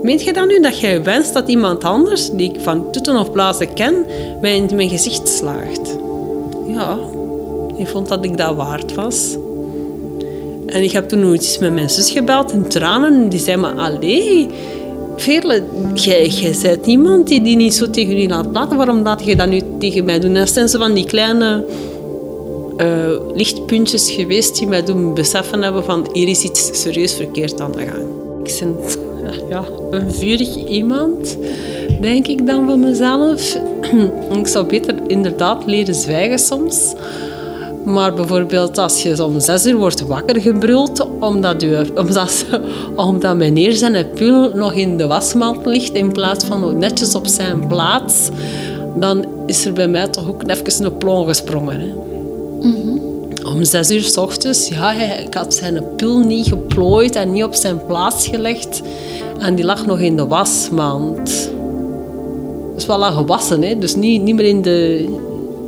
Meent 0.02 0.22
je 0.24 0.32
dat 0.32 0.46
nu 0.46 0.60
dat 0.60 0.80
jij 0.80 1.02
wenst 1.02 1.34
dat 1.34 1.48
iemand 1.48 1.84
anders, 1.84 2.30
die 2.30 2.52
ik 2.52 2.60
van 2.60 2.90
toeten 2.90 3.16
of 3.16 3.32
blazen 3.32 3.72
ken, 3.74 3.94
mij 4.40 4.56
in 4.56 4.68
mijn 4.74 4.88
gezicht 4.88 5.28
slaagt? 5.28 5.96
Ja, 6.68 6.98
ik 7.76 7.86
vond 7.88 8.08
dat 8.08 8.24
ik 8.24 8.36
dat 8.36 8.54
waard 8.54 8.94
was. 8.94 9.36
En 10.66 10.82
ik 10.82 10.90
heb 10.92 11.08
toen 11.08 11.20
nog 11.20 11.32
eens 11.32 11.58
met 11.58 11.72
mijn 11.72 11.90
zus 11.90 12.10
gebeld 12.10 12.52
in 12.52 12.68
tranen. 12.68 13.14
En 13.14 13.28
die 13.28 13.38
zei 13.40 13.56
me, 13.56 13.68
allee, 13.68 14.48
Veerle, 15.20 15.62
jij, 15.94 16.26
jij 16.26 16.56
bent 16.62 16.86
iemand 16.86 17.28
die 17.28 17.42
die 17.42 17.56
niet 17.56 17.74
zo 17.74 17.90
tegen 17.90 18.18
u 18.18 18.28
laat 18.28 18.52
praten. 18.52 18.76
Waarom 18.76 19.02
laat 19.02 19.24
je 19.24 19.36
dat 19.36 19.48
nu 19.48 19.60
tegen 19.78 20.04
mij 20.04 20.20
doen? 20.20 20.34
En 20.34 20.40
dat 20.40 20.50
zijn 20.50 20.68
zo 20.68 20.78
van 20.78 20.94
die 20.94 21.04
kleine 21.04 21.64
eh, 22.76 22.86
lichtpuntjes 23.34 24.10
geweest 24.10 24.58
die 24.58 24.66
mij 24.66 24.84
doen 24.84 25.14
beseffen 25.14 25.62
hebben 25.62 25.84
van 25.84 26.08
hier 26.12 26.28
is 26.28 26.42
iets 26.42 26.82
serieus 26.82 27.14
verkeerd 27.14 27.60
aan 27.60 27.72
de 27.72 27.78
gang. 27.78 28.04
Ik 28.44 28.58
ben 28.60 28.76
ja, 29.50 29.64
een 29.90 30.12
vurig 30.12 30.56
iemand, 30.68 31.36
denk 32.00 32.26
ik 32.26 32.46
dan 32.46 32.66
van 32.66 32.80
mezelf. 32.80 33.58
ik 34.38 34.46
zou 34.46 34.66
beter 34.66 34.94
inderdaad 35.06 35.66
leren 35.66 35.94
zwijgen 35.94 36.38
soms. 36.38 36.94
Maar 37.84 38.14
bijvoorbeeld 38.14 38.78
als 38.78 39.02
je 39.02 39.24
om 39.24 39.40
zes 39.40 39.66
uur 39.66 39.76
wordt 39.76 40.06
wakker 40.06 40.40
gebruld 40.40 41.06
omdat, 41.20 41.62
u, 41.62 41.76
omdat, 41.94 42.44
omdat 42.96 43.36
meneer 43.36 43.72
zijn 43.72 44.10
pul 44.14 44.50
nog 44.54 44.72
in 44.72 44.96
de 44.96 45.06
wasmand 45.06 45.66
ligt 45.66 45.94
in 45.94 46.12
plaats 46.12 46.44
van 46.44 46.78
netjes 46.78 47.14
op 47.14 47.26
zijn 47.26 47.66
plaats, 47.66 48.28
dan 48.96 49.24
is 49.46 49.64
er 49.64 49.72
bij 49.72 49.88
mij 49.88 50.08
toch 50.08 50.28
ook 50.28 50.42
even 50.46 50.84
een 50.84 50.96
plon 50.96 51.26
gesprongen. 51.26 51.80
Hè. 51.80 51.92
Om 53.44 53.64
zes 53.64 53.90
uur 53.90 54.02
s 54.02 54.16
ochtends, 54.16 54.68
ja, 54.68 54.92
hij, 54.92 55.22
ik 55.24 55.34
had 55.34 55.54
zijn 55.54 55.84
pul 55.96 56.18
niet 56.18 56.46
geplooid 56.46 57.16
en 57.16 57.32
niet 57.32 57.44
op 57.44 57.54
zijn 57.54 57.86
plaats 57.86 58.28
gelegd. 58.28 58.82
En 59.38 59.54
die 59.54 59.64
lag 59.64 59.86
nog 59.86 59.98
in 59.98 60.16
de 60.16 60.26
wasmand. 60.26 61.50
Dus 62.74 62.86
wel 62.86 63.04
al 63.04 63.12
gewassen, 63.12 63.62
hè? 63.62 63.78
dus 63.78 63.94
niet, 63.94 64.22
niet 64.22 64.34
meer 64.34 64.44
in 64.44 64.62
de, 64.62 65.08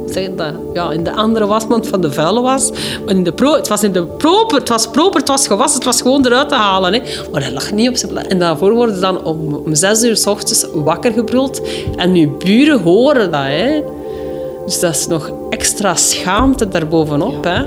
zeg 0.07 0.29
dat, 0.37 0.55
ja, 0.73 0.91
in 0.91 1.05
de 1.05 1.13
andere 1.13 1.47
wasmand 1.47 1.89
van 1.89 2.01
de 2.01 2.13
vuile 2.13 2.41
was. 2.41 2.71
Maar 3.05 3.15
in 3.15 3.25
de 3.25 3.33
pro, 3.33 3.55
het 3.55 3.69
was 3.69 3.83
in 3.83 3.93
de 3.93 4.05
proper, 4.05 4.59
het 4.59 4.69
was 4.69 4.91
proper, 4.91 5.21
het 5.21 5.29
was 5.29 5.47
gewassen, 5.47 5.77
het 5.77 5.85
was 5.85 6.01
gewoon 6.01 6.27
eruit 6.27 6.49
te 6.49 6.55
halen. 6.55 6.93
Hè? 6.93 7.01
Maar 7.33 7.43
hij 7.43 7.53
lag 7.53 7.73
niet 7.73 7.89
op 7.89 7.97
zijn 7.97 8.13
plaats. 8.13 8.29
En 8.29 8.39
daarvoor 8.39 8.75
worden 8.75 8.95
ze 8.95 9.01
dan 9.01 9.25
om, 9.25 9.55
om 9.55 9.75
zes 9.75 10.03
uur 10.03 10.17
s 10.17 10.27
ochtends 10.27 10.67
wakker 10.75 11.13
gebruld. 11.13 11.61
En 11.97 12.15
uw 12.15 12.37
buren 12.37 12.81
horen 12.81 13.31
dat. 13.31 13.41
Hè? 13.41 13.83
Dus 14.65 14.81
dat 14.81 14.95
is 14.95 15.07
nog 15.07 15.33
extra 15.51 15.95
schaamte 15.95 16.69
daarbovenop. 16.69 17.45
Hè? 17.45 17.65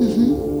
En 0.00 0.51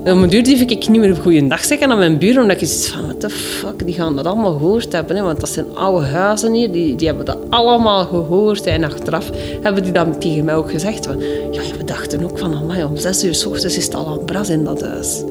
op 0.00 0.06
een 0.06 0.28
duur 0.28 0.44
durf 0.44 0.60
ik 0.60 0.88
niet 0.88 1.00
meer 1.00 1.16
goeiedag 1.16 1.64
zeggen 1.64 1.90
aan 1.90 1.98
mijn 1.98 2.18
buren, 2.18 2.42
omdat 2.42 2.60
ik 2.60 2.68
zoiets 2.68 2.88
van, 2.88 3.02
what 3.02 3.20
the 3.20 3.30
fuck, 3.30 3.86
die 3.86 3.94
gaan 3.94 4.16
dat 4.16 4.26
allemaal 4.26 4.52
gehoord 4.52 4.92
hebben. 4.92 5.16
Hè? 5.16 5.22
Want 5.22 5.40
dat 5.40 5.48
zijn 5.48 5.66
oude 5.74 6.06
huizen 6.06 6.52
hier, 6.52 6.72
die, 6.72 6.94
die 6.94 7.06
hebben 7.06 7.24
dat 7.24 7.38
allemaal 7.48 8.04
gehoord. 8.04 8.66
En 8.66 8.84
achteraf 8.84 9.30
hebben 9.60 9.82
die 9.82 9.92
dan 9.92 10.18
tegen 10.18 10.44
mij 10.44 10.54
ook 10.54 10.70
gezegd, 10.70 11.06
van, 11.06 11.18
ja, 11.50 11.62
we 11.78 11.84
dachten 11.84 12.24
ook 12.24 12.38
van, 12.38 12.54
amai, 12.54 12.84
om 12.84 12.96
zes 12.96 13.24
uur 13.24 13.34
s 13.34 13.46
ochtends 13.46 13.76
is 13.76 13.84
het 13.84 13.94
al 13.94 14.06
aan 14.06 14.24
bras 14.24 14.48
in 14.48 14.64
dat 14.64 14.80
huis. 14.80 15.22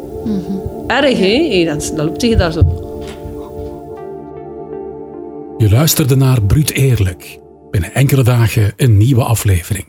Erg, 0.87 1.17
hè? 1.17 1.47
Hey, 1.47 1.65
Dan, 1.65 1.81
dan 1.95 2.05
loopt 2.05 2.21
je 2.21 2.35
daar 2.35 2.51
zo 2.51 2.87
Je 5.57 5.69
luisterde 5.69 6.15
naar 6.15 6.41
Bruut 6.41 6.71
Eerlijk. 6.71 7.39
Binnen 7.71 7.93
enkele 7.93 8.23
dagen 8.23 8.73
een 8.75 8.97
nieuwe 8.97 9.23
aflevering. 9.23 9.85